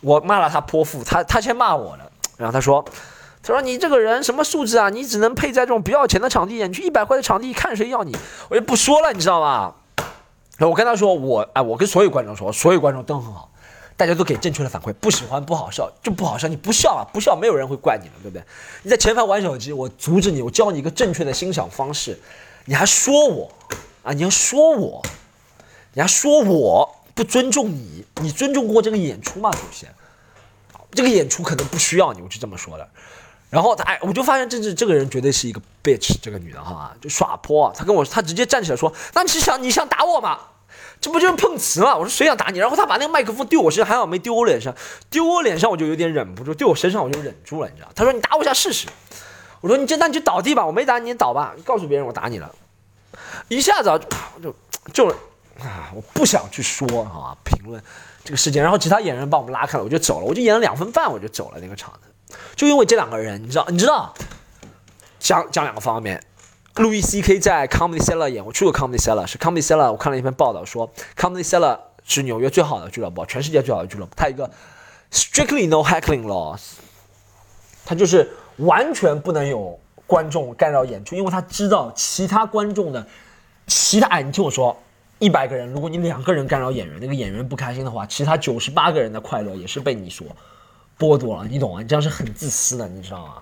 [0.00, 2.10] 我骂了他泼妇，他他先骂我了。
[2.36, 2.84] 然后他说，
[3.54, 4.90] 他说你这个人什么素质啊？
[4.90, 8.14] 你只能配在这种不要钱的场地演，去一百块的场地看谁要你？
[8.50, 9.74] 我就不说了，你知道吗？
[10.58, 13.50] 然后我跟他说，我哎，我跟所有观众说，所有观众都很好。
[13.96, 18.44] 大家都给正确的反馈，不喜欢不好笑就不好笑，你不笑啊，不笑没有人会怪你的，对不对？
[18.82, 22.20] 你在前排玩手机，我阻止你，我教你一个正确的欣赏方式，
[22.66, 23.50] 你还说我
[24.04, 24.12] 啊？
[24.12, 25.02] 你要说我，
[25.94, 28.04] 你还说我不尊重你？
[28.20, 29.50] 你尊重过这个演出吗？
[29.52, 29.92] 首先，
[30.92, 32.88] 这个演出可能不需要你，我就这么说的。
[33.50, 37.72] 然后他哎，我就发现这这这个人绝对是一个 bitch，这个女的哈，就耍泼。
[37.76, 40.38] 他跟我，他直接站起来说：“那你是想你想打我吗？”
[41.00, 41.96] 这不就是碰瓷吗？
[41.96, 42.58] 我说谁想打你？
[42.58, 44.74] 然后他把那个麦克风丢我身上，还好没丢我脸上，
[45.08, 47.88] 丢我脸上我就有点忍不住，丢我身上我就忍住了，你知道？
[47.94, 48.88] 他说你打我一下试试。
[49.60, 52.52] 我说你这那你就倒地吧，我没打你，你倒吧，告诉别人我打你了。
[53.48, 53.90] 一下子
[54.42, 54.54] 就
[54.92, 55.08] 就
[55.60, 57.82] 啊，我不想去说啊评论
[58.24, 58.62] 这个事件。
[58.62, 62.07] 然后其他演员把我们拉开了，我就走了，我就演了两分半我就走了那个场子，
[62.56, 63.66] 就因为这两个人，你知道？
[63.68, 64.14] 你知道？
[65.18, 66.22] 讲讲两个方面。
[66.76, 69.90] 路易 C K 在 Comedy Cellar 演，我去过 Comedy Cellar，是 Comedy Cellar。
[69.90, 74.12] 我看了一篇报道说，Comedy Cellar 是纽约最好的俱乐部，全世界最好的俱乐部。
[74.16, 74.48] 它一个
[75.10, 76.74] Strictly No Heckling Laws，
[77.84, 79.76] 它就是完全不能有
[80.06, 83.04] 观众干扰演出，因为他知道其他观众的
[83.66, 84.06] 其他。
[84.06, 84.80] 哎，你听我说，
[85.18, 90.28] 一百个人，如果你两个人干扰演员，那个演员不开心的话，其他九十八个人的快乐也是被你所
[90.98, 91.80] 剥夺了，你懂吗？
[91.80, 93.34] 你这样是很自私的，你知道吗？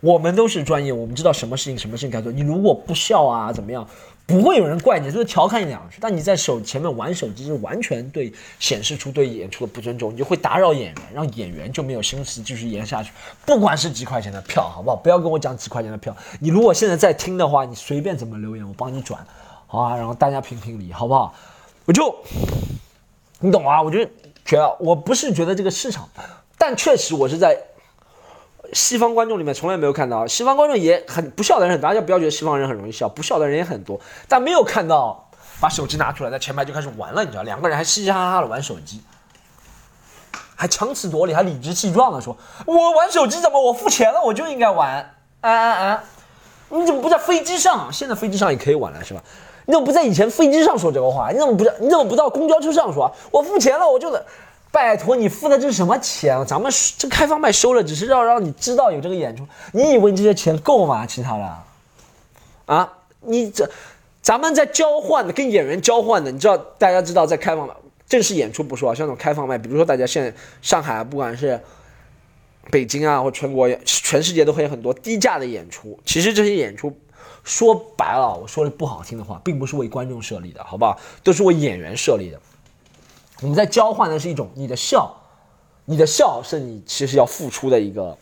[0.00, 2.32] 我们都是专业，我们知道什么事情什么事情该做。
[2.32, 3.86] 你如果不笑啊，怎么样？
[4.26, 5.98] 不会有人怪你，就是调侃你两句。
[6.00, 13.10] 但你在手前面玩手机，是完全对显示出对演出的不尊重，你就会打扰演员，让演员就没有心思继续演下去。
[13.44, 14.94] 不管是几块钱的票，好不好？
[14.96, 16.16] 不要跟我讲几块钱的票。
[16.38, 19.26] 你如果现在在听的话，你随便怎么留言，我帮你转，
[19.66, 19.96] 好啊。
[19.96, 21.34] 然后大家评评理，好不好？
[21.84, 22.14] 我就，
[23.40, 23.82] 你懂啊？
[23.82, 24.04] 我就
[24.44, 26.08] 觉得我不是觉得这个市场，
[26.60, 27.58] 但确实我是在。
[28.72, 33.98] 西方观众里面从来没有看到，西方观众也很不笑的人，大家不要觉得西方人很容易笑，不笑的人也很多，
[34.28, 39.02] 但没有看到把手机拿出来在前排就开始玩了，你知道，两个人还嘻嘻哈哈的玩手机，
[40.54, 43.60] 还强词夺理，还理直气壮的说：“我玩手机怎么？
[43.60, 46.04] 我付钱了我就应该玩。”啊啊啊！
[46.68, 47.92] 你怎么不在飞机上？
[47.92, 49.20] 现在飞机上也可以玩了是吧？
[49.66, 51.32] 你怎么不在以前飞机上说这个话？
[51.32, 51.74] 你怎么不在？
[51.80, 53.10] 你怎么不到公交车上说？
[53.32, 54.22] 我付钱了，我就能。
[54.72, 56.44] 拜托你付的这是什么钱？
[56.46, 59.46] 咱们这开放麦收了，只是要让你知道有这个演出。
[59.72, 61.04] 你以为你这些钱够吗？
[61.04, 61.58] 其他的，
[62.66, 62.92] 啊，
[63.22, 63.68] 你这，
[64.22, 66.30] 咱们在交换的，跟演员交换的。
[66.30, 67.74] 你知道，大家知道在开放麦
[68.08, 71.60] 正式演出不说啊，像那种开放麦，比如说大家现在上海，不管是
[72.70, 75.98] 北京啊，或全国、全世界都会有很多低价的演出。
[76.04, 76.96] 其实这些演出
[77.42, 80.96] 说白了，我说的不好听的话，并不是为观众设立的，好不好？
[81.24, 82.40] 都是为演员设立的。
[83.40, 85.10] 你在交换的是一种你的笑，
[85.84, 88.16] 你的笑是你其实要付出的一个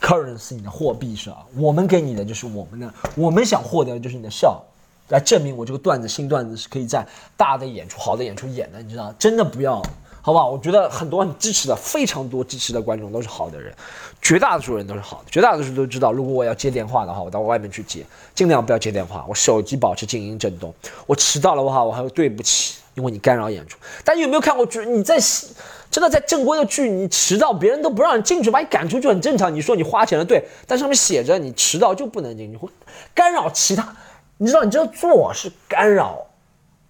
[0.00, 1.44] currency，你的货币是吧？
[1.56, 4.62] 我们给你的就是我们的，我们想获得的就是你的笑，
[5.08, 7.06] 来证明我这个段子新段子是可以在
[7.36, 9.12] 大的演出、好的演出演的，你知道？
[9.18, 9.82] 真的不要
[10.22, 10.50] 好不好？
[10.50, 13.74] 我觉得很多很支持的，非常多支持的观众都是好的人，
[14.22, 20.72] 绝大多数人都是好的，绝大多数都知道，如果我要接电话的话，我到外面去接，尽量不要接电话，我手机保持静音震动。
[21.06, 23.78] 我迟到了的话，我还会对不起，因为你干扰演出。
[24.04, 24.84] 但有没有看过剧？
[24.86, 25.18] 你在
[25.90, 29.54] 真的在正规的剧，你迟到，别人都不让你进去，把你赶出去很正常。
[29.54, 32.68] 你说你花钱了，对，但上面写着你迟到就不能进去，会
[33.14, 33.94] 干扰其他。
[34.38, 36.26] 你知道，你这样做是干扰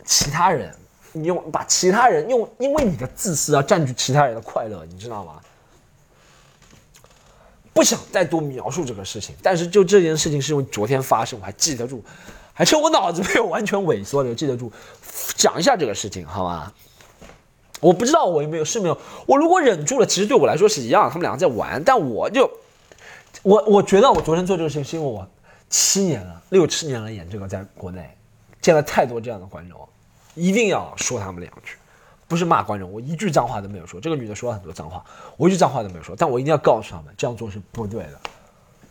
[0.04, 0.74] 其他人。
[1.16, 5.40] 你用把其他人用，因为你的自私而占据其他人的快乐，你知道吗？
[7.72, 12.02] 不想再多描述这个事情，但是就这件事情是因为昨天发生，我还记得住，
[12.56, 14.70] 还是我脑子没有完全萎缩的记得住，
[15.36, 16.72] 讲一下这个事情好吗？
[17.80, 18.96] 我不知道我有没有是没有，
[19.26, 22.48] 我如果忍住了，其实对我来说是一样，他们两个在玩，但我就
[23.42, 25.28] 我我觉得我昨天做这个事情是因为我
[25.68, 28.16] 七年了，六七年了演这个，在国内
[28.62, 29.78] 见了太多这样的观众。
[30.34, 31.76] 一定要说他们两句，
[32.26, 34.00] 不是骂观众，我一句脏话都没有说。
[34.00, 35.04] 这个女的说了很多脏话，
[35.36, 38.20] 我一句脏话都没有说，但我一定要告诉他们，这样做是不对的。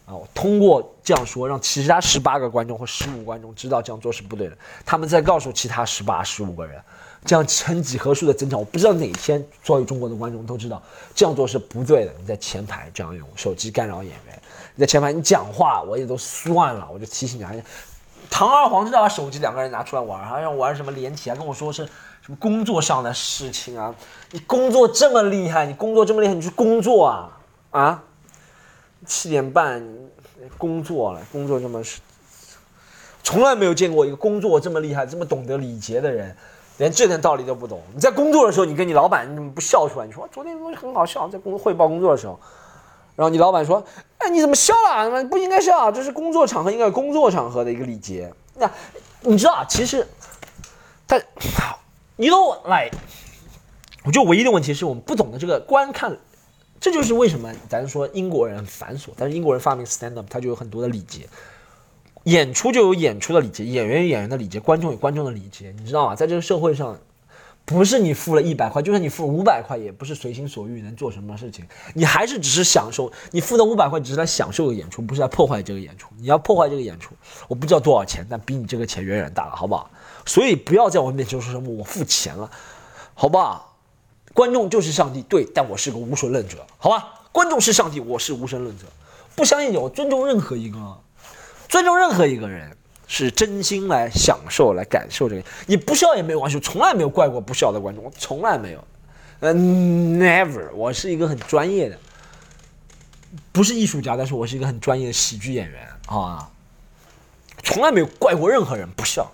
[0.06, 6.82] 啊，我通过这样说，让其他十八个观众或十五观众知道这样做是不对的，他们再告诉其他十八、十五个人，
[7.24, 8.60] 这样成几何数的增长。
[8.60, 10.82] 我不知道哪天所有中国的观众都知道
[11.16, 12.12] 这样做是不对的。
[12.20, 14.42] 你在前排这样用手机干扰演员，
[14.76, 17.64] 你在前排你讲话我也都算了，我就提醒你，
[18.30, 21.36] 堂而皇之的把手机两个人拿出来玩，还让玩什么连体啊？
[21.36, 21.86] 跟我说是
[22.22, 23.96] 什么工作上的事情啊？
[24.32, 27.38] 你工作这么厉害，你工作这么厉害，你去工作啊
[27.72, 28.04] 啊！
[29.06, 29.84] 七点半
[30.58, 31.82] 工作了，工作这么，
[33.24, 36.36] 从来没有见过一个工作这么厉害、这么懂得礼节的人，
[36.78, 37.82] 连这点道理都不懂。
[37.94, 40.06] 你在工作的时候，你跟你老板你怎么不笑出来？
[40.06, 42.40] 你说昨天很好笑，在工汇报工作的时候。
[43.16, 43.86] 然后你老板说
[44.18, 45.24] ：“哎，你怎么笑了？
[45.26, 48.34] 不应该笑，这是工作场合，应该工作场合的一个礼节。
[48.56, 48.68] 那
[49.22, 50.08] 你知道，其实，
[51.06, 51.24] 但
[52.16, 52.90] 你都来，
[54.04, 56.18] 我觉得唯一的问题是我们不懂得这个观看，
[56.84, 61.30] 这就是为什么咱说英国人繁琐，但是英国人发明 stand up，他就有很多的礼节，
[62.26, 66.14] 演出就有演出的礼节，演员有演员的礼节，观众有观众的礼节，你知道吗？
[66.14, 67.00] 在这个社会上。”
[67.66, 71.66] 不是你付了一百块，就算你付五百块，也不是随心所欲能做什么事情。
[71.94, 76.10] 你还是只是享受，你付的五百块只是来享受个演出，不是来破坏这个演出。
[76.18, 77.16] 你要破坏这个演出，
[77.48, 79.90] 我不知道多少钱，但比你这个钱远远大了，好不好？
[80.26, 82.52] 所以不要在我面前说什么我付钱了，
[83.14, 83.73] 好不好？
[84.34, 87.22] 观众就是上帝，对，但我是个无神论者，好吧？
[87.32, 88.86] 观众是上帝，我是无神论者，
[89.36, 90.78] 不相信你，我尊重任何一个，
[91.70, 92.76] 尊重任何一个人。
[93.06, 98.84] 是真心来享受、来感受这个，你不笑也没有关系，我从来没有怪过不笑的观众，我从来没有，
[99.42, 100.72] 嗯，never。
[100.74, 102.00] 我是一个很专业的，
[103.52, 106.50] 不是艺术家，但是我是一个很专业的喜剧演员啊，
[107.62, 109.32] 从来没有怪过任何人不笑，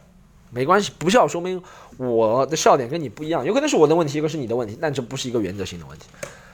[0.49, 1.63] 没关系，不笑说明
[1.99, 6.05] 我的笑点跟你不一样，有可能是我的问题，一个是你的问题，但这不是一个原则性的问题。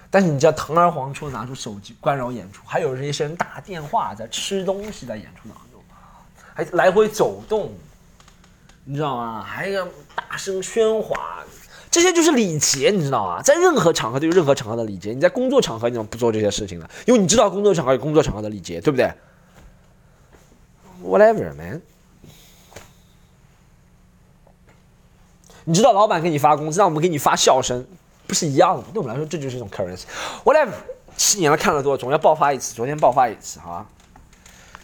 [0.10, 5.84] 但是你这样堂而皇之拿出手机干扰演出，还有这些人打电话在吃东西在演出当中。
[6.56, 7.72] 还来回走动，
[8.86, 9.44] 你知道吗？
[9.44, 11.44] 还要大声喧哗，
[11.92, 13.40] 这些就是礼节，你知道吗？
[13.44, 15.14] 在任何场合都有任何场合的礼节。
[15.14, 16.90] 你在工作场合你怎么不做这些事情呢？
[17.06, 19.12] 因为你知道工作场合有工作场合的礼节，对不对
[21.04, 21.82] ？Whatever, man。
[25.66, 27.86] 你知道老板给你发工资，让我们给你发笑声，
[28.28, 28.84] 不是一样的？
[28.94, 30.04] 对我们来说，这就是一种 currency。
[30.44, 30.72] Whatever，
[31.18, 32.74] 七年了看了多，总要爆发一次。
[32.76, 33.86] 昨天爆发一次，好吧？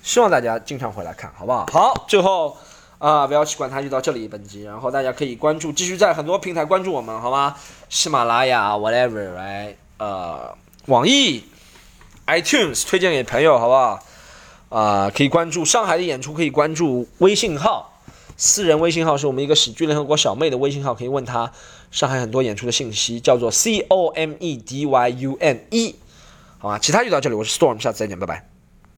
[0.01, 1.67] 希望大家经常回来看，好不好？
[1.71, 2.57] 好，最后
[2.97, 4.63] 啊，不要去管它，就到这里本集。
[4.63, 7.55] 然后大家可以关注，继续在很多平台关注我们，好吗？
[7.87, 10.57] 喜马拉雅，whatever，来，呃，
[10.87, 11.43] 网易
[12.25, 13.99] ，iTunes，推荐给朋友，好不好？
[14.69, 17.90] 啊，可以关注上海的演出，可以关注微信号，
[18.43, 21.51] 私人微信号是我们一个喜剧联合国小妹的微信号，可以问她
[21.91, 25.95] 上海很多演出的信息，叫做 C O M E D Y U N E，
[26.57, 26.79] 好吧？
[26.79, 28.50] 其他就到这里，我是 Storm，下次再见，拜拜。